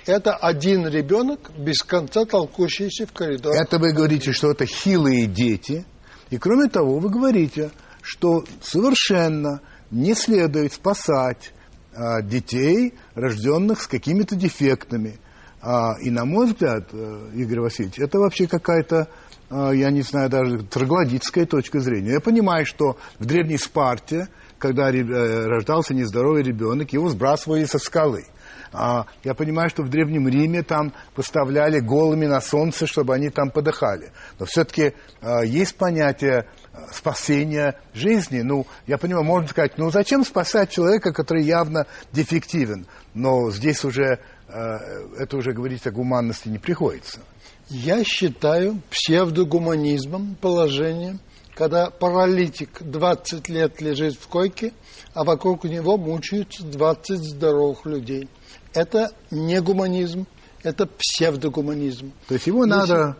[0.06, 3.60] это один ребенок, без конца толкущийся в коридоре.
[3.60, 5.86] Это вы говорите, что это хилые дети.
[6.30, 11.54] И кроме того, вы говорите, что совершенно не следует спасать
[11.94, 15.20] а, детей, рожденных с какими-то дефектами.
[15.62, 19.08] А, и, на мой взгляд, э, Игорь Васильевич, это вообще какая-то, а,
[19.50, 22.14] я не знаю, даже троглодитская точка зрения.
[22.14, 24.28] Я понимаю, что в древней Спарте,
[24.58, 25.04] когда э,
[25.46, 28.26] рождался нездоровый ребенок, его сбрасывали со скалы.
[28.74, 33.50] А, я понимаю, что в Древнем Риме там поставляли голыми на солнце, чтобы они там
[33.50, 34.12] подыхали.
[34.38, 34.94] Но все-таки
[35.46, 36.50] есть понятие
[36.92, 38.42] спасения жизни.
[38.42, 42.86] Ну, я понимаю, можно сказать, ну зачем спасать человека, который явно дефективен?
[43.14, 47.22] Но здесь уже, это уже говорить о гуманности не приходится.
[47.70, 51.18] Я считаю псевдогуманизмом положение,
[51.56, 54.74] когда паралитик 20 лет лежит в койке,
[55.14, 58.30] а вокруг него мучаются 20 здоровых людей.
[58.74, 60.28] Это не гуманизм,
[60.64, 62.12] это псевдогуманизм.
[62.28, 63.18] То есть его Если- надо...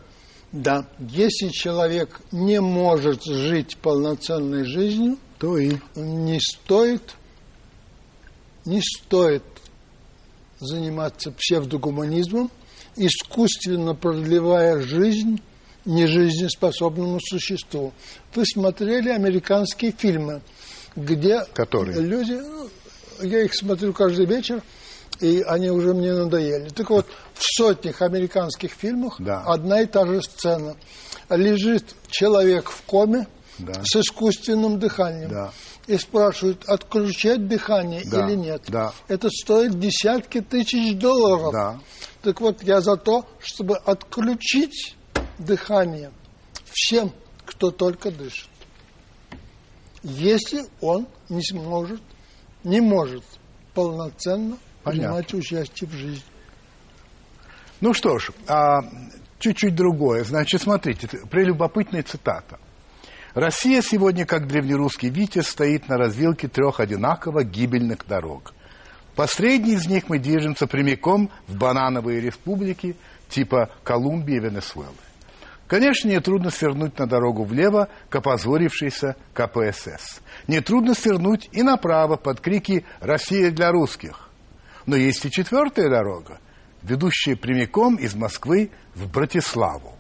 [0.52, 5.74] Да, если человек не может жить полноценной жизнью, То и...
[5.96, 7.16] не стоит,
[8.64, 9.44] не стоит
[10.60, 12.50] заниматься псевдогуманизмом,
[12.96, 15.42] искусственно продлевая жизнь
[15.86, 17.94] нежизнеспособному существу.
[18.34, 20.42] Вы смотрели американские фильмы,
[20.96, 22.02] где Которые?
[22.02, 22.70] люди, ну,
[23.22, 24.64] я их смотрю каждый вечер,
[25.22, 26.70] и они уже мне надоели.
[26.70, 29.44] Так вот, в сотнях американских фильмах Да.
[29.46, 30.76] одна и та же сцена.
[31.30, 33.28] Лежит человек в коме
[33.60, 33.74] Да.
[33.84, 35.30] с искусственным дыханием.
[35.30, 35.52] Да.
[35.88, 38.64] И спрашивают, отключать дыхание Да, или нет.
[38.68, 38.92] да.
[39.08, 41.54] Это стоит десятки тысяч долларов.
[41.54, 41.80] Да.
[42.26, 44.96] Так вот, я за то, чтобы отключить
[45.38, 46.10] дыхание
[46.66, 47.12] всем,
[47.46, 48.50] кто только дышит.
[50.02, 52.02] Если он не сможет,
[52.64, 53.24] не может
[53.76, 54.92] полноценно Понятно.
[55.04, 56.24] принимать участие в жизни.
[57.80, 58.80] Ну что ж, а,
[59.38, 60.24] чуть-чуть другое.
[60.24, 62.58] Значит, смотрите, прелюбопытная цитата.
[63.36, 68.55] Россия сегодня, как древнерусский Витязь, стоит на развилке трех одинаково гибельных дорог.
[69.16, 72.96] По средней из них мы движемся прямиком в банановые республики
[73.30, 74.94] типа Колумбии и Венесуэлы.
[75.68, 80.22] Конечно, нетрудно свернуть на дорогу влево к опозорившейся КПСС.
[80.48, 84.30] Нетрудно свернуть и направо под крики «Россия для русских».
[84.86, 86.40] Но есть и четвертая дорога,
[86.84, 89.96] ведущая прямиком из Москвы в Братиславу.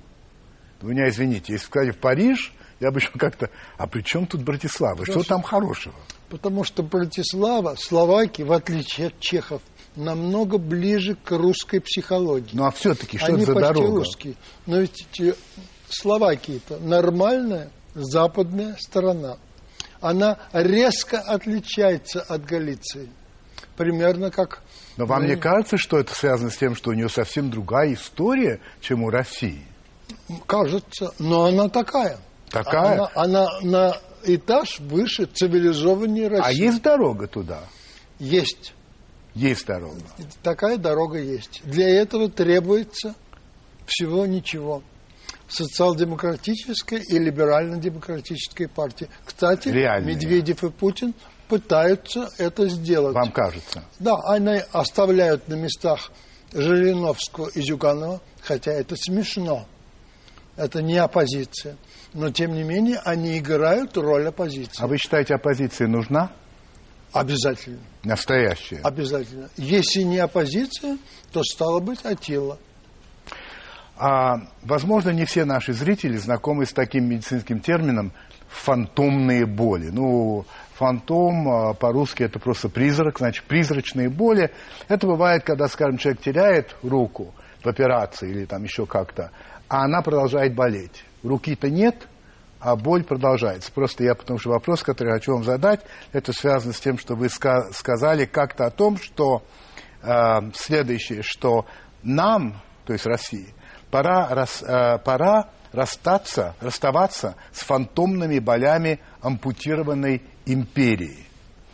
[0.81, 3.49] Вы меня извините, если сказать в Париж Я бы еще как-то...
[3.77, 5.05] А при чем тут Братислава?
[5.05, 5.95] Что там хорошего?
[6.29, 9.61] Потому что Братислава, Словакия, в отличие от чехов,
[9.95, 12.49] намного ближе к русской психологии.
[12.53, 13.97] Ну а все-таки что Они это за почти дорога?
[13.99, 14.35] русские.
[14.65, 15.35] Но ведь те-
[15.87, 19.37] Словакия это нормальная западная сторона.
[20.01, 23.09] Она резко отличается от Галиции.
[23.77, 24.61] Примерно как...
[24.97, 27.93] Но вам Ну, не кажется, что это связано с тем, что у нее совсем другая
[27.93, 29.61] история, чем у России?
[30.45, 32.17] Кажется, но она такая.
[32.49, 32.93] Такая?
[32.93, 36.45] Она, она на этаж выше цивилизованнее России.
[36.45, 37.63] А есть дорога туда?
[38.19, 38.73] Есть.
[39.33, 40.01] Есть дорога.
[40.43, 41.61] Такая дорога есть.
[41.65, 43.15] Для этого требуется
[43.85, 44.81] всего ничего.
[45.47, 49.09] Социал-демократическая и либерально-демократическая партии.
[49.25, 50.15] Кстати, Реальные.
[50.15, 51.13] Медведев и Путин
[51.47, 53.13] пытаются это сделать.
[53.13, 53.83] Вам кажется?
[53.99, 56.11] Да, они оставляют на местах
[56.53, 59.65] Жириновского и Зюганова, хотя это смешно.
[60.55, 61.75] Это не оппозиция.
[62.15, 64.81] Но, тем не менее, они играют роль оппозиции.
[64.81, 66.31] А вы считаете, оппозиция нужна?
[67.11, 67.79] Обязательно.
[68.05, 68.79] Настоящая?
[68.83, 69.49] Обязательно.
[69.57, 70.97] Если не оппозиция,
[71.33, 72.57] то стало быть Атила.
[73.97, 78.13] А, возможно, не все наши зрители знакомы с таким медицинским термином
[78.47, 79.89] фантомные боли.
[79.89, 84.51] Ну, фантом а, по-русски это просто призрак, значит, призрачные боли.
[84.87, 89.31] Это бывает, когда, скажем, человек теряет руку в операции или там еще как-то,
[89.67, 91.03] а она продолжает болеть.
[91.25, 92.07] Руки-то нет,
[92.59, 93.71] а боль продолжается.
[93.71, 95.81] Просто я, потому что вопрос, который хочу вам задать,
[96.13, 99.43] это связано с тем, что вы ска- сказали как-то о том, что
[100.01, 101.65] э, следующее, что
[102.03, 103.53] нам, то есть России,
[103.91, 111.25] пора, рас- э, пора расстаться, расставаться с фантомными болями ампутированной империи.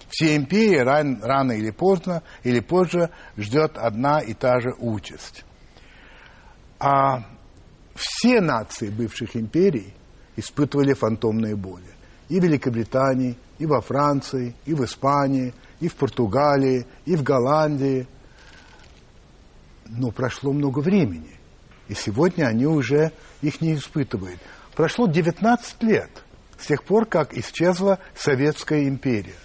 [0.09, 5.45] Все империи ран- рано или поздно, или позже ждет одна и та же участь.
[6.79, 7.23] А
[7.95, 9.93] все нации бывших империй
[10.35, 11.89] испытывали фантомные боли.
[12.29, 18.07] И в Великобритании, и во Франции, и в Испании, и в Португалии, и в Голландии.
[19.87, 21.37] Но прошло много времени.
[21.89, 24.39] И сегодня они уже их не испытывают.
[24.75, 26.09] Прошло 19 лет
[26.57, 29.35] с тех пор, как исчезла Советская империя.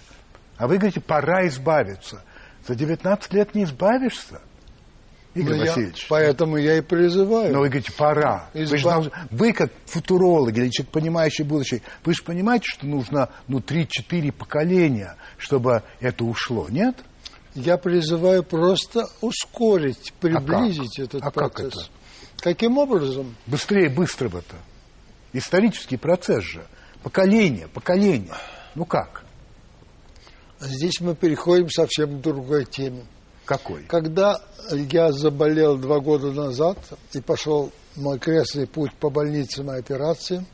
[0.57, 2.23] А вы говорите, пора избавиться.
[2.67, 4.41] За 19 лет не избавишься,
[5.37, 6.07] Игорь Ну, я- Васильевич.
[6.09, 7.53] поэтому я и призываю.
[7.53, 8.49] Но вы говорите, пора.
[8.53, 12.85] Вы, же Изба- должны- вы как футуролог или человек, понимающий будущее, вы же понимаете, что
[12.87, 16.95] нужно ну, 3-4 поколения, чтобы это ушло, нет?
[17.55, 21.73] Я призываю просто ускорить, приблизить этот А как процесс.
[21.73, 21.91] это?
[22.39, 23.35] Каким образом?
[23.47, 24.55] Быстрее быстрого-то.
[25.33, 26.65] Исторический процесс же.
[27.03, 28.33] Поколение, поколение.
[28.75, 29.23] Ну как?
[30.59, 33.03] Здесь мы переходим совсем к другой теме.
[33.47, 33.83] Какой?
[33.83, 36.77] Когда я заболел два года назад
[37.13, 40.45] и пошел мой крестный путь по больницам и операциям,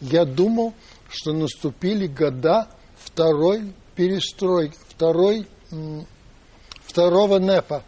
[0.00, 0.72] я думал,
[1.10, 5.48] что наступили года второй перестройки, второй,
[6.86, 7.82] второго НЭПа,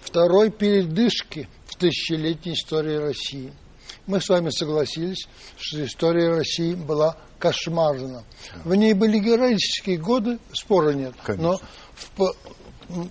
[0.00, 3.52] второй передышки в тысячелетней истории России.
[4.06, 5.26] Мы с вами согласились,
[5.58, 8.24] что история России была кошмарна.
[8.64, 11.14] В ней были героические годы, спора нет.
[11.24, 11.42] Конечно.
[11.42, 11.60] Но
[12.16, 12.32] в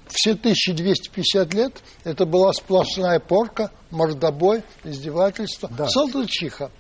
[0.09, 5.87] все 1250 лет это была сплошная порка, мордобой, издевательство, Да.
[5.87, 6.71] солдачиха.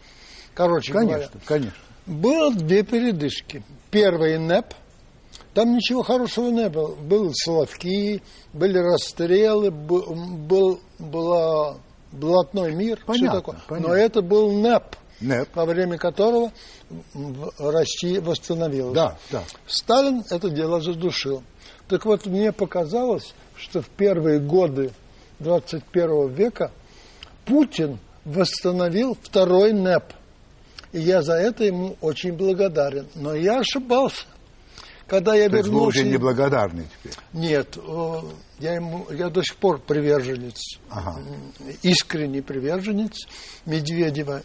[0.55, 1.77] Короче Конечно, говоря, конечно.
[2.07, 3.63] было две передышки.
[3.91, 4.73] Первый НЭП,
[5.53, 6.95] там ничего хорошего не было.
[6.95, 11.77] Были соловки, были расстрелы, был, была
[12.11, 13.59] блатной мир, все Понятно, такое.
[13.67, 13.89] понятно.
[13.89, 15.49] Но это был НЭП, НЭП.
[15.55, 16.51] во время которого
[17.59, 18.95] Россия восстановилась.
[18.95, 19.43] Да, да.
[19.67, 21.43] Сталин это дело задушил.
[21.87, 24.91] Так вот, мне показалось, что в первые годы
[25.39, 26.71] 21 века
[27.45, 30.13] Путин восстановил второй НЭП.
[30.91, 33.07] И я за это ему очень благодарен.
[33.15, 34.25] Но я ошибался.
[35.07, 35.99] Когда я То есть вы вернулся...
[35.99, 37.13] уже неблагодарны теперь.
[37.31, 37.77] Нет,
[38.59, 40.59] я, ему, я до сих пор приверженец,
[40.89, 41.21] Ага.
[41.81, 43.25] искренний приверженец
[43.65, 44.41] Медведева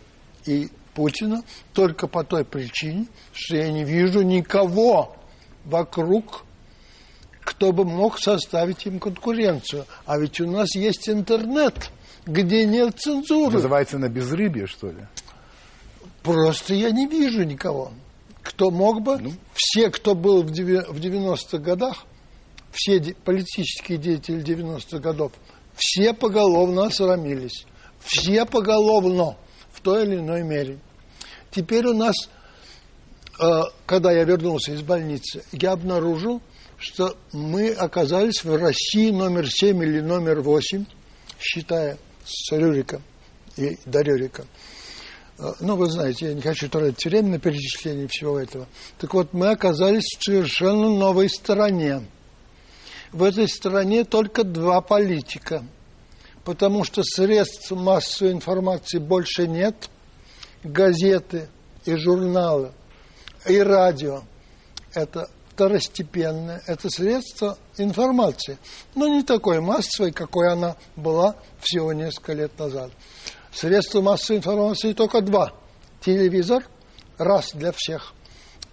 [0.46, 5.16] и Путина, только по той причине, что я не вижу никого
[5.64, 6.44] вокруг,
[7.44, 9.84] кто бы мог составить им конкуренцию.
[10.06, 11.90] А ведь у нас есть интернет,
[12.26, 13.54] где нет цензуры.
[13.54, 15.06] Называется на безрыбье, что ли?
[16.22, 17.92] Просто я не вижу никого,
[18.42, 19.32] кто мог бы, Ну.
[19.54, 22.04] все, кто был в девя- в 90-х годах,
[22.70, 25.32] все политические деятели 90-х годов,
[25.76, 27.66] все поголовно осрамились.
[28.04, 29.36] Все поголовно,
[29.72, 30.78] в той или иной мере.
[31.50, 32.14] Теперь у нас,
[33.40, 36.40] э, когда я вернулся из больницы, я обнаружил,
[36.82, 40.84] что мы оказались в России номер 7 или номер 8,
[41.38, 43.00] считая с Рюрика
[43.56, 44.00] и до.
[44.00, 48.66] Э, ну, вы знаете, я не хочу тратить время на перечисление всего этого.
[48.98, 52.02] Так вот, мы оказались в совершенно новой стороне.
[53.12, 55.64] В этой стране только два политика,
[56.44, 59.88] потому что средств массовой информации больше нет,
[60.64, 61.48] газеты
[61.84, 62.72] и журналы,
[63.46, 64.22] и радио–
[64.94, 68.58] это второстепенное, это средство информации,
[68.94, 72.90] но не такой массовой, какой она была всего несколько лет назад.
[73.52, 75.52] Средства массовой информации только два.
[76.00, 76.66] Телевизор,
[77.18, 78.14] раз для всех,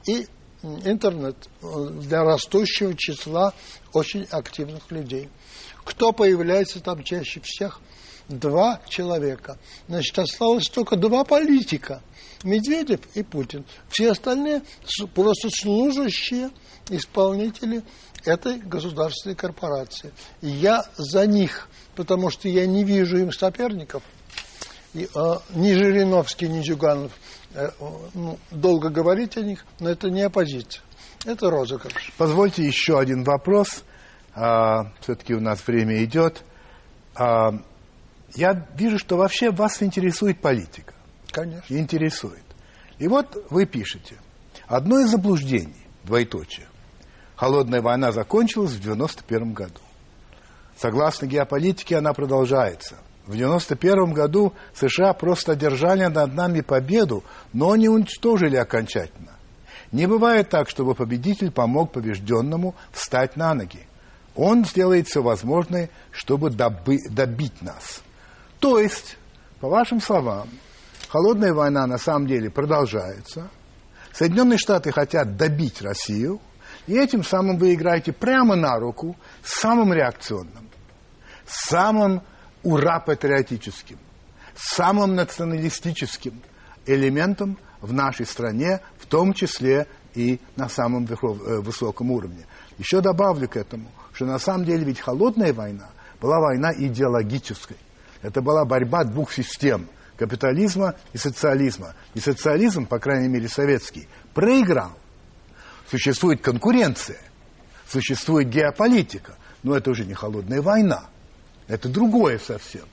[0.06, 0.28] и
[0.64, 3.54] интернет для растущего числа
[3.94, 5.30] очень активных людей.
[5.84, 7.82] Кто появляется там чаще всех?
[8.28, 9.58] Два человека.
[9.88, 12.02] Значит, осталось только два политика.
[12.44, 13.66] Медведев и Путин.
[13.90, 14.62] Все остальные
[15.14, 16.50] просто служащие
[16.90, 17.84] исполнители
[18.26, 20.12] этой государственной корпорации.
[20.42, 24.04] я за них, потому что я не вижу им соперников.
[24.94, 27.12] И, а, ни Жириновский, ни Зюганов.
[27.54, 27.70] Э,
[28.14, 30.84] ну, долго говорить о них, но это не оппозиция.
[31.26, 32.12] Это розыгрыш.
[32.18, 33.84] Позвольте еще один вопрос.
[34.34, 36.44] А, все-таки у нас время идет.
[37.16, 37.52] А,
[38.36, 40.94] я вижу, что вообще вас интересует политика.
[41.32, 41.74] Конечно.
[41.74, 42.44] Интересует.
[42.98, 44.16] И вот вы пишете.
[44.68, 46.68] Одно из заблуждений, двоеточие,
[47.36, 49.80] холодная война закончилась в 91 году.
[50.78, 52.98] Согласно геополитике, она продолжается.
[53.26, 57.24] В 91 году США просто одержали над нами победу,
[57.54, 59.34] но не уничтожили окончательно.
[59.92, 63.88] Не бывает так, чтобы победитель помог побежденному встать на ноги.
[64.36, 68.02] Он сделает все возможное, чтобы добы- добить нас.
[68.60, 69.18] То есть,
[69.60, 70.48] по вашим словам,
[71.10, 73.50] холодная война на самом деле продолжается.
[74.14, 76.40] Соединенные Штаты хотят добить Россию,
[76.88, 80.70] и этим самым вы играете прямо на руку самым реакционным,
[81.46, 82.22] самым
[82.64, 83.98] ура-патриотическим,
[84.56, 86.42] самым националистическим
[86.86, 92.46] элементом в нашей стране, в том числе и на самом э, высоком уровне.
[92.78, 95.90] Еще добавлю к этому, что на самом деле ведь холодная война
[96.20, 97.78] была война идеологической.
[98.22, 99.88] Это была борьба двух систем–
[100.20, 101.96] капитализма и социализма.
[102.14, 104.92] И социализм, по крайней мере советский, проиграл.
[105.90, 107.20] Существует конкуренция,
[107.88, 111.06] существует геополитика, но это уже не холодная война.
[111.68, 112.84] Это другое совсем.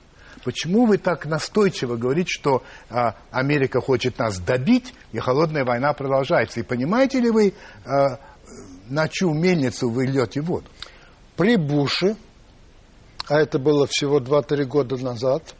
[0.43, 6.61] Почему вы так настойчиво говорите, что а, Америка хочет нас добить, и холодная война продолжается?
[6.61, 7.53] И понимаете ли вы,
[7.85, 8.19] а,
[8.87, 10.67] на чью мельницу вы льете воду?
[11.35, 12.15] При Буше
[13.27, 15.53] а это было всего 2-3 года назад,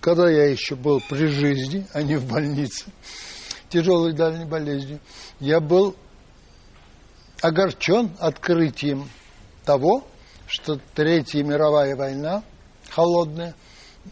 [0.00, 2.86] когда я еще был при жизни, а не в больнице,
[3.68, 5.00] тяжелой дальней болезнью,
[5.38, 5.94] я был
[7.42, 9.08] огорчен открытием
[9.64, 10.04] того,
[10.46, 12.42] что Третья мировая война,
[12.90, 13.54] холодная,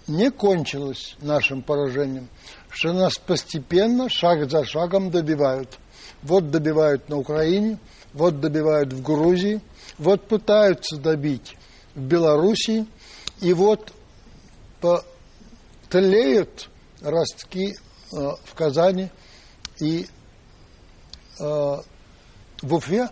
[0.07, 2.29] не кончилась нашим поражением,
[2.69, 5.79] что нас постепенно, шаг за шагом добивают.
[6.23, 7.79] Вот добивают на Украине,
[8.13, 9.61] вот добивают в Грузии,
[9.97, 11.57] вот пытаются добить
[11.95, 12.87] в Белоруссии,
[13.41, 13.93] и вот
[15.89, 16.69] тлеют
[17.01, 19.11] ростки э, в Казани
[19.81, 20.07] и
[21.39, 23.09] э, в Уфе,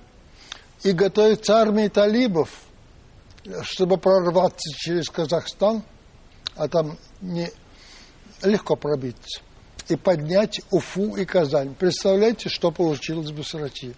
[0.82, 2.50] и готовится армия талибов,
[3.62, 5.82] чтобы прорваться через Казахстан,
[6.56, 7.50] а там не
[8.42, 9.40] легко пробиться,
[9.88, 11.74] и поднять Уфу и Казань.
[11.74, 13.94] Представляете, что получилось бы с Россией?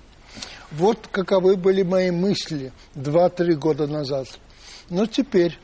[0.71, 4.29] Вот каковы были мои мысли 2-3 года назад–
[4.91, 5.59] но теперь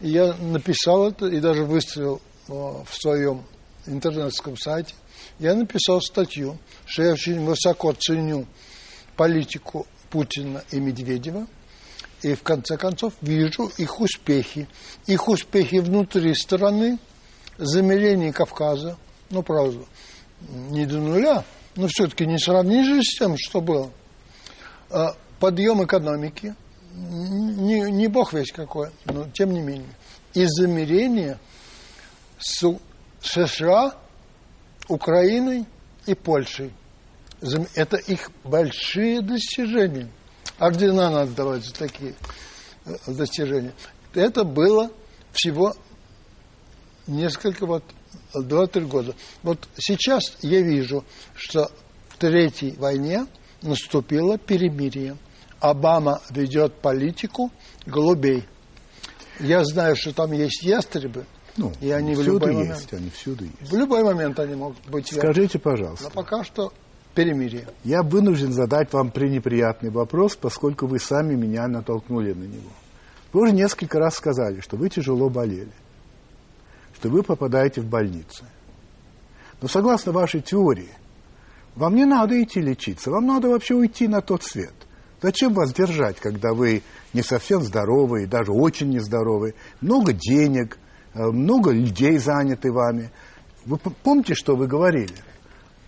[0.00, 3.44] я написал это и даже выставил в своем
[3.86, 4.94] интернетском сайте.
[5.38, 8.46] Я написал статью, что я очень высоко ценю
[9.16, 11.46] политику Путина и Медведева,
[12.22, 14.68] и в конце концов вижу их успехи.
[15.06, 16.98] Их успехи внутри страны,
[17.58, 18.96] замерение Кавказа,
[19.30, 19.84] ну, правда,
[20.70, 21.44] не до нуля,
[21.74, 23.90] но все-таки не сравнишь с тем, что было.
[24.90, 26.54] А подъем экономики–
[26.96, 29.94] не, не бог весь какой, но тем не менее.
[30.34, 31.38] И замерение
[32.38, 32.64] с
[33.20, 33.94] США,
[34.88, 35.66] Украиной
[36.06, 36.72] и Польшей.
[37.74, 40.10] Это их большие достижения.
[40.58, 42.14] Ордена надо давать за такие
[42.84, 43.72] э, достижения.
[44.14, 44.90] Это было
[45.32, 45.74] всего
[47.06, 47.84] несколько вот
[48.34, 49.14] два-три года.
[49.42, 51.70] Вот сейчас я вижу, что
[52.08, 53.26] в Третьей войне
[53.62, 55.16] наступило перемирие.
[55.60, 57.50] Обама ведет политику
[57.84, 58.44] голубей.
[59.40, 61.26] Я знаю, что там есть ястребы,
[61.56, 63.72] ну, и они в любой есть, момент, они всюду есть.
[63.72, 65.12] В любой момент они могут быть.
[65.12, 66.04] Скажите, пожалуйста.
[66.04, 66.72] Но пока что
[67.14, 67.66] перемирие.
[67.82, 72.70] Я вынужден задать вам пренеприятный вопрос, поскольку вы сами меня натолкнули на него.
[73.32, 75.72] Вы уже несколько раз сказали, что вы тяжело болели,
[76.94, 78.44] что вы попадаете в больницу.
[79.60, 80.90] Но согласно вашей теории,
[81.74, 84.74] вам не надо идти лечиться, вам надо вообще уйти на тот свет.
[85.22, 86.82] Зачем вас держать, когда вы
[87.14, 90.78] не совсем здоровы, даже очень нездоровы, много денег,
[91.16, 93.10] много людей заняты вами.
[93.64, 95.14] Вы помните, что вы говорили?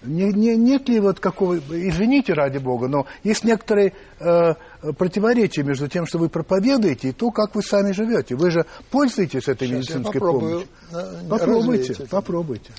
[0.03, 4.55] Не, не, нет ли вот какого, извините ради Бога, но есть некоторые э,
[4.97, 8.37] противоречия между тем, что вы проповедуете, и то, как вы сами живете.
[8.37, 10.69] Вы же пользуетесь этой Сейчас медицинской помощью.
[10.93, 12.73] Э, попробуйте, попробуйте.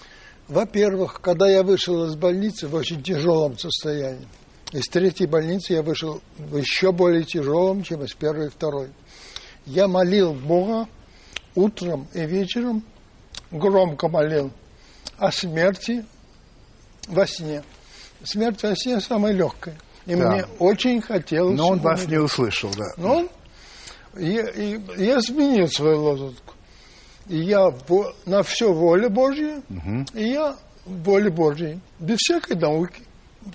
[0.48, 4.28] Во-первых, когда я вышел из больницы в очень тяжелом состоянии,
[4.72, 8.88] из третьей больницы я вышел в еще более тяжелом, чем из первой и второй.
[9.66, 10.88] Я молил Бога
[11.56, 12.84] утром и вечером,
[13.52, 14.52] громко молил
[15.18, 16.06] о смерти
[17.08, 17.64] во сне.
[18.24, 19.78] Смерть во сне самая легкая.
[20.06, 20.32] И да.
[20.32, 21.58] мне очень хотелось...
[21.58, 22.86] Но он вас не услышал, да.
[22.98, 23.30] Но он...
[24.18, 24.50] Я,
[24.98, 26.56] я, сменил свою лозунку.
[27.28, 27.72] И я
[28.26, 30.06] на все воля Божья, угу.
[30.16, 33.04] и я воле Божьей, без всякой науки.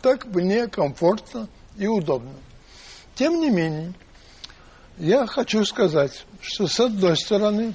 [0.01, 2.31] Так мне комфортно и удобно.
[3.17, 3.93] Тем не менее,
[4.99, 7.75] я хочу сказать, что с одной стороны,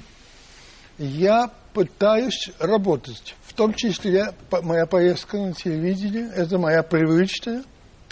[1.00, 4.34] я пытаюсь работать том числе
[4.64, 7.66] моя поездка на телевидении, это моя привычная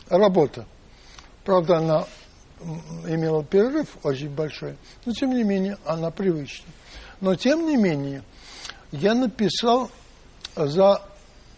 [0.10, 0.66] работа.
[1.46, 2.06] Правда, она
[3.08, 4.76] имела перерыв очень большой,
[5.06, 6.74] но тем не менее она привычная.
[7.22, 8.24] Но тем не менее,
[8.92, 9.90] я написал
[10.54, 11.02] за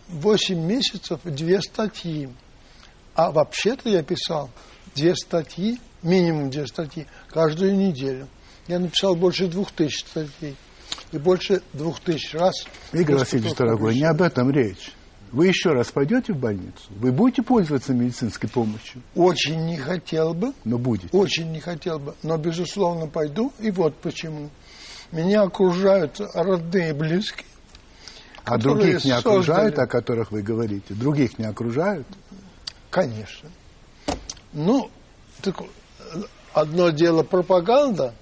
[0.10, 2.30] 8 месяцев две статьи.
[3.16, 4.52] А вообще-то я писал
[4.94, 8.28] две статьи, минимум две статьи, каждую неделю.
[8.68, 10.56] Я написал больше двух тысяч статей
[11.12, 12.54] и больше двух тысяч раз.
[12.94, 14.94] Игорь Васильевич, дорогой, не об этом речь.
[15.32, 16.82] Вы еще раз пойдете в больницу?
[16.90, 19.02] Вы будете пользоваться медицинской помощью?
[19.14, 20.54] Очень не хотел бы.
[20.64, 21.10] Но будете?
[21.12, 22.16] Очень не хотел бы.
[22.24, 23.54] Но, безусловно, пойду.
[23.60, 24.50] И вот почему.
[25.12, 27.46] Меня окружают родные и близкие.
[28.44, 29.86] А других не окружают, создали...
[29.86, 30.96] о которых вы говорите?
[30.96, 32.08] Других не окружают?
[32.90, 33.50] Конечно.
[34.54, 34.90] Ну,
[35.42, 35.62] так
[36.54, 38.16] одно дело пропаганда,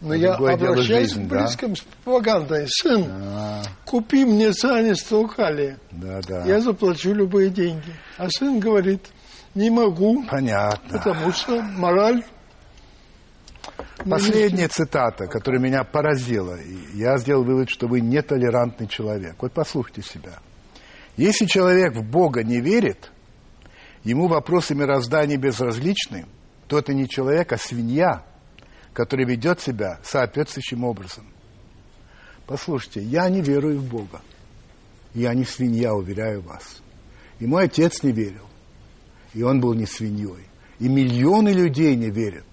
[0.00, 1.74] но я обращаюсь жизнь, к близким да?
[1.76, 2.66] с пропагандой.
[2.68, 5.78] Сын, а купи мне цианистого калия.
[5.90, 6.44] Да, да.
[6.44, 7.94] Я заплачу любые деньги.
[8.18, 9.06] А сын говорит,
[9.54, 10.24] не могу.
[10.28, 10.98] Понятно.
[10.98, 12.22] Потому что мораль...
[14.08, 16.58] Последняя цитата, которая меня поразила.
[16.92, 19.36] Я сделал вывод, что вы нетолерантный человек.
[19.40, 20.40] Вот послушайте себя.
[21.16, 23.10] Если человек в Бога не верит,
[24.02, 26.26] ему вопросы мироздания безразличны,
[26.68, 28.24] то это не человек, а свинья–
[28.94, 31.26] который ведет себя соответствующим образом.
[32.46, 34.22] Послушайте, я не верую в Бога.
[35.12, 36.80] Я не свинья, уверяю вас.
[37.40, 38.46] И мой отец не верил.
[39.34, 40.46] И он был не свиньей.
[40.78, 42.46] И миллионы людей не верят.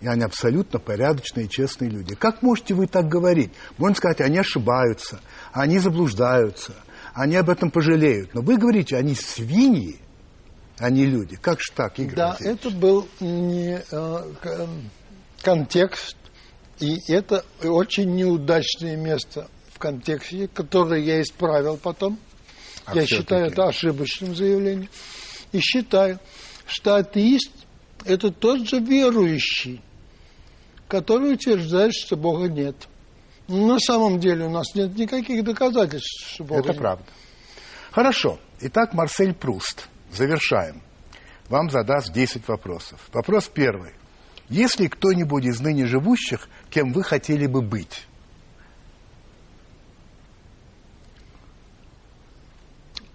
[0.00, 2.14] И они абсолютно порядочные и честные люди.
[2.14, 3.52] Как можете вы так говорить?
[3.76, 5.20] Можно сказать, они ошибаются,
[5.52, 6.74] они заблуждаются,
[7.12, 8.34] они об этом пожалеют.
[8.34, 9.98] Но вы говорите, они свиньи,
[10.78, 11.36] а не люди.
[11.36, 12.58] Как же так, Игорь Да, Васильевич?
[12.60, 13.82] это был не...
[15.42, 16.16] Контекст,
[16.80, 22.18] и это очень неудачное место в контексте, которое я исправил потом.
[22.84, 24.88] А я считаю это ошибочным заявлением.
[25.52, 26.18] И считаю,
[26.66, 27.52] что атеист–
[28.04, 29.80] это тот же верующий,
[30.88, 32.76] который утверждает, что Бога нет.
[33.48, 36.76] Но на самом деле у нас нет никаких доказательств, что Бога это нет.
[36.76, 37.04] Это правда.
[37.90, 38.38] Хорошо.
[38.60, 39.88] Итак, Марсель Пруст.
[40.12, 40.82] Завершаем.
[41.48, 43.00] Вам задаст 10 вопросов.
[43.12, 43.92] Вопрос первый.
[44.50, 48.06] Есть ли кто-нибудь из ныне живущих, кем вы хотели бы быть?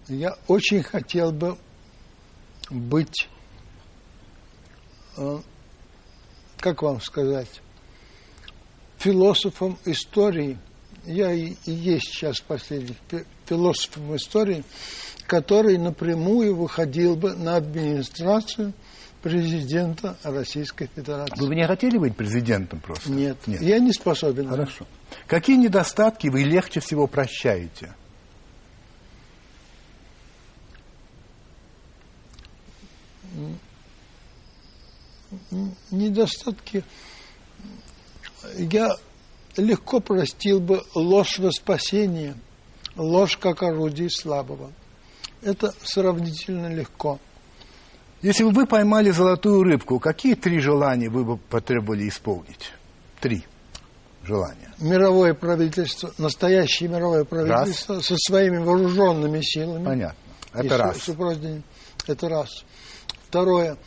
[0.07, 1.57] Я очень хотел бы
[2.69, 3.27] быть,
[5.17, 5.39] э,
[6.57, 7.61] как вам сказать,
[8.97, 10.57] философом истории.
[11.05, 12.95] Я и есть сейчас последний
[13.45, 14.63] философом истории,
[15.27, 18.73] который напрямую выходил бы на администрацию–
[19.25, 21.41] президента Российской Федерации.
[21.41, 23.11] Вы бы не хотели быть президентом просто?
[23.11, 23.59] Нет, Нет.
[23.59, 24.47] я не способен.
[24.47, 24.85] Хорошо.
[25.25, 27.95] Какие недостатки вы легче всего прощаете?
[35.89, 36.83] Недостатки...
[38.59, 38.95] Я
[39.57, 42.35] легко простил бы ложь во спасение,
[42.95, 44.71] ложь как орудие слабого.
[45.41, 47.19] Это сравнительно легко.
[48.25, 52.73] Если бы вы поймали золотую рыбку, какие три желания вы бы потребовали исполнить?
[53.19, 53.45] Три
[54.23, 54.73] желания.
[54.79, 58.05] Мировое правительство, настоящее мировое правительство раз.
[58.05, 59.85] со своими вооруженными силами.
[59.85, 60.17] Понятно.
[60.53, 61.03] Это раз.
[61.03, 61.63] Супровождением.
[62.07, 62.49] Это раз.
[63.27, 63.77] Второе.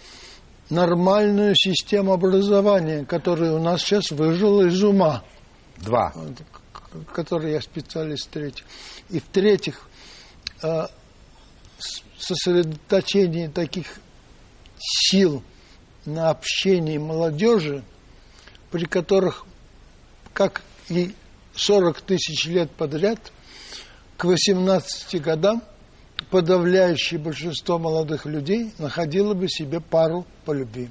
[0.70, 5.24] Нормальную систему образования, которая у нас сейчас выжила из ума.
[5.78, 6.14] Два.
[7.12, 8.62] Который я специалист третий.
[9.10, 9.88] И в-третьих,
[10.62, 10.86] э,
[12.16, 13.98] сосредоточение таких
[14.80, 15.42] сил
[16.06, 17.82] на общении молодежи,
[18.70, 19.44] при которых,
[20.32, 21.14] как и
[21.54, 23.32] 40 тысяч лет подряд,
[24.16, 25.62] к 18 годам
[26.30, 30.90] подавляющее большинство молодых людей находило бы себе пару по любви.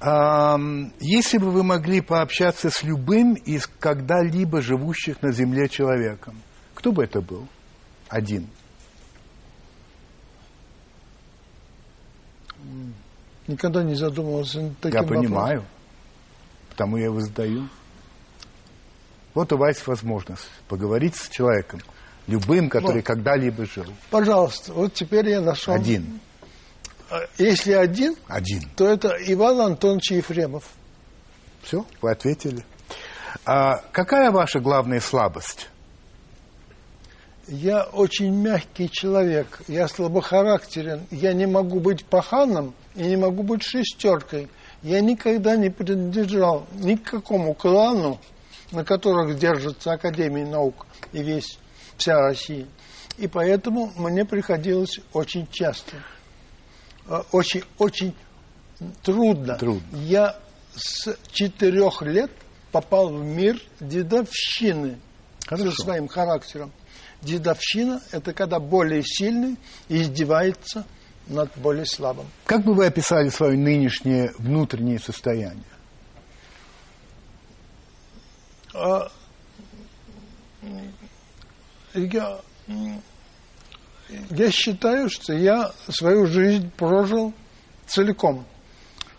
[0.00, 6.42] Если бы вы могли пообщаться с любым из когда-либо живущих на Земле человеком,
[6.74, 7.46] кто бы это был?
[8.08, 8.48] Один.
[13.46, 15.24] Никогда не задумывался над таким Я вопросом.
[15.24, 15.64] понимаю,
[16.70, 17.68] потому я его задаю.
[19.34, 21.80] Вот у вас возможность поговорить с человеком,
[22.26, 23.04] любым, который Вот.
[23.04, 23.86] когда-либо жил.
[24.10, 25.74] Пожалуйста, вот теперь я нашел.
[25.74, 26.20] Один.
[27.10, 28.62] А, Если один, Один.
[28.76, 30.64] то это Иван Антонович Ефремов.
[31.62, 32.64] Все, вы ответили.
[33.44, 35.68] А какая ваша главная слабость?
[37.46, 43.62] Я очень мягкий человек, я слабохарактерен, я не могу быть паханом и не могу быть
[43.62, 44.48] шестеркой.
[44.82, 48.18] Я никогда не принадлежал ни к какому клану,
[48.70, 51.58] на которых держится Академия наук и весь,
[51.96, 52.66] вся Россия.
[53.18, 55.96] И поэтому мне приходилось очень часто,
[57.08, 58.14] э, очень, очень
[59.02, 59.56] трудно.
[59.56, 59.96] Трудно.
[59.98, 60.36] Я
[60.74, 62.30] с четырех лет
[62.72, 64.98] попал в мир дедовщины
[65.46, 65.70] Хорошо.
[65.70, 66.72] со своим характером.
[67.24, 69.56] Дедовщина– это когда более сильный
[69.88, 70.84] издевается
[71.26, 72.26] над более слабым.
[72.44, 75.64] Как бы вы описали свое нынешнее внутреннее состояние?
[78.74, 79.10] А,
[81.94, 82.40] я,
[84.30, 87.32] я считаю, что я свою жизнь прожил
[87.86, 88.44] целиком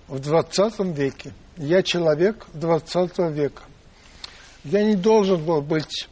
[0.07, 1.33] в 20 веке.
[1.57, 3.63] Я человек 20 века.
[4.63, 6.09] Я не должен был быть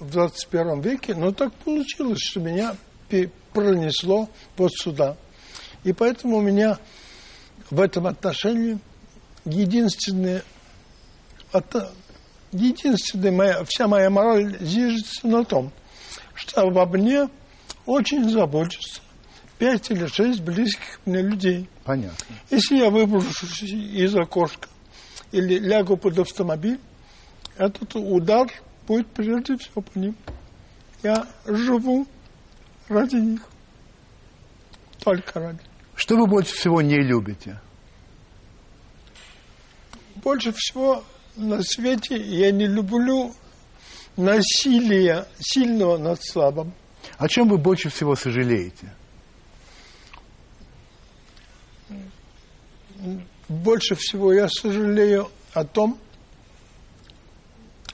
[0.00, 2.74] в 21 веке, но так получилось, что меня
[3.52, 5.16] пронесло вот сюда.
[5.84, 6.78] И поэтому у меня
[7.70, 8.78] в этом отношении
[9.44, 10.42] единственное
[11.52, 11.90] это
[12.52, 15.72] единственная моя, вся моя мораль зиждется на том,
[16.34, 17.28] что обо мне
[17.86, 19.00] очень заботятся
[19.58, 21.68] пять или шесть близких мне людей.
[21.84, 22.36] Понятно.
[22.50, 24.68] Если я выброшусь из окошка
[25.32, 26.80] или лягу под автомобиль,
[27.58, 28.48] этот удар
[28.90, 30.16] будет прежде всего по ним.
[31.04, 32.08] Я живу
[32.88, 33.42] ради них.
[34.98, 35.60] Только ради.
[35.94, 37.60] Что вы больше всего не любите?
[40.16, 41.04] Больше всего
[41.36, 43.32] на свете я не люблю
[44.16, 46.72] насилия сильного над слабым.
[47.16, 48.92] О чем вы больше всего сожалеете?
[53.48, 55.96] Больше всего я сожалею о том,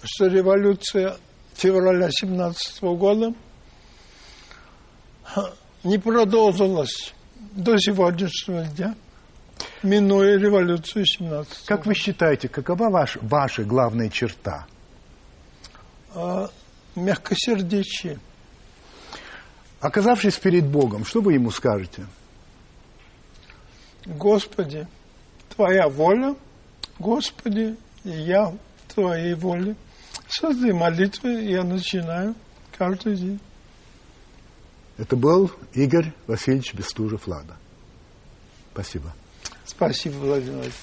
[0.07, 1.17] что революция
[1.55, 3.35] февраля 17 года
[5.85, 7.15] не продолжилась
[7.53, 8.95] до сегодняшнего дня,
[9.83, 14.67] минуя революцию 17 Как вы считаете, какова ваш, ваша главная черта?
[16.15, 16.49] а,
[16.95, 18.19] мягкосердечие.
[19.81, 22.07] Оказавшись перед Богом, что вы ему скажете?
[24.07, 24.87] Господи,
[25.55, 26.35] Твоя воля,
[26.99, 29.77] Господи, и я в Твоей воле.
[30.29, 32.35] С этой молитвы я начинаю
[32.77, 33.41] каждый день.
[34.99, 37.57] Это был Игорь Васильевич Бестужев-Лада.
[38.73, 39.13] Спасибо.
[39.65, 40.75] Спасибо, Владимир Владимирович.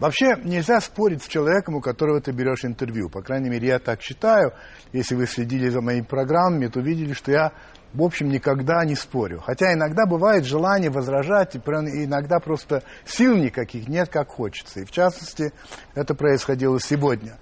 [0.00, 3.10] Вообще нельзя спорить с человеком, у которого ты берешь интервью.
[3.10, 4.54] По крайней мере, я так считаю.
[4.94, 7.52] Если вы следили за моими программами, то видели, что я,
[7.92, 9.40] в общем, никогда не спорю.
[9.40, 14.80] Хотя иногда бывает желание возражать, и иногда просто сил никаких нет, как хочется.
[14.80, 15.52] И в частности,
[15.94, 17.36] это происходило сегодня.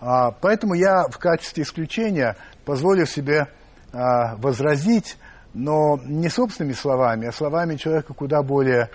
[0.00, 2.36] А, Поэтому я в качестве исключения
[2.66, 3.48] позволю себе
[3.92, 5.16] а, возразить,
[5.54, 8.90] но не собственными словами, а словами человека куда более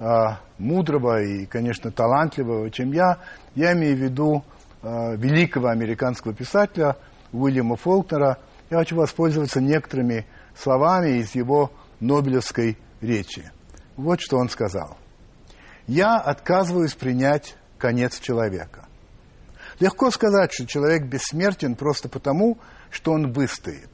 [0.00, 3.18] а, мудрого и, конечно, талантливого, чем я.
[3.54, 4.44] Я имею в виду
[4.82, 6.96] великого американского писателя
[7.32, 8.36] Уильяма Фолкнера.
[8.68, 10.26] Я хочу воспользоваться некоторыми
[10.56, 13.50] словами из его Нобелевской речи.
[13.96, 14.96] Вот что он сказал.
[15.86, 18.86] «Я отказываюсь принять конец человека.
[19.80, 22.58] Легко сказать, что человек бессмертен просто потому,
[22.90, 23.90] что он выстоит.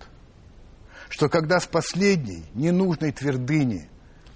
[1.09, 3.89] Что когда с последней, ненужной твердыни,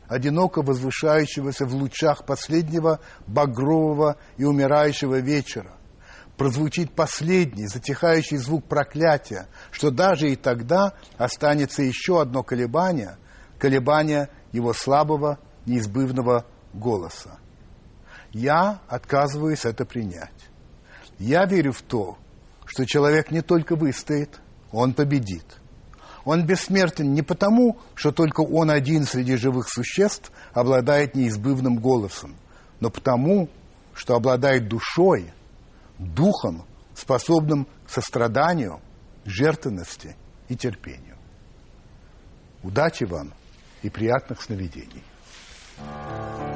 [0.08, 5.73] одиноко возвышающегося в лучах последнего багрового и умирающего вечера,
[6.36, 13.18] прозвучит последний, затихающий звук проклятия, что даже и тогда останется еще одно колебание,
[13.58, 17.38] колебание его слабого, неизбывного голоса.
[18.32, 20.50] Я отказываюсь это принять.
[21.18, 22.18] Я верю в то,
[22.64, 24.40] что человек не только выстоит,
[24.72, 25.46] он победит.
[26.24, 32.36] Он бессмертен не потому, что только он один среди живых существ обладает неизбывным голосом,
[32.80, 33.48] но потому,
[33.92, 35.32] что обладает душой,
[35.98, 36.64] духом,
[36.94, 38.80] способным к состраданию,
[39.24, 40.16] жертвенности
[40.48, 41.16] и терпению.
[42.62, 43.34] Удачи вам
[43.82, 45.02] и приятных сновидений.
[45.76, 46.53] Thank you.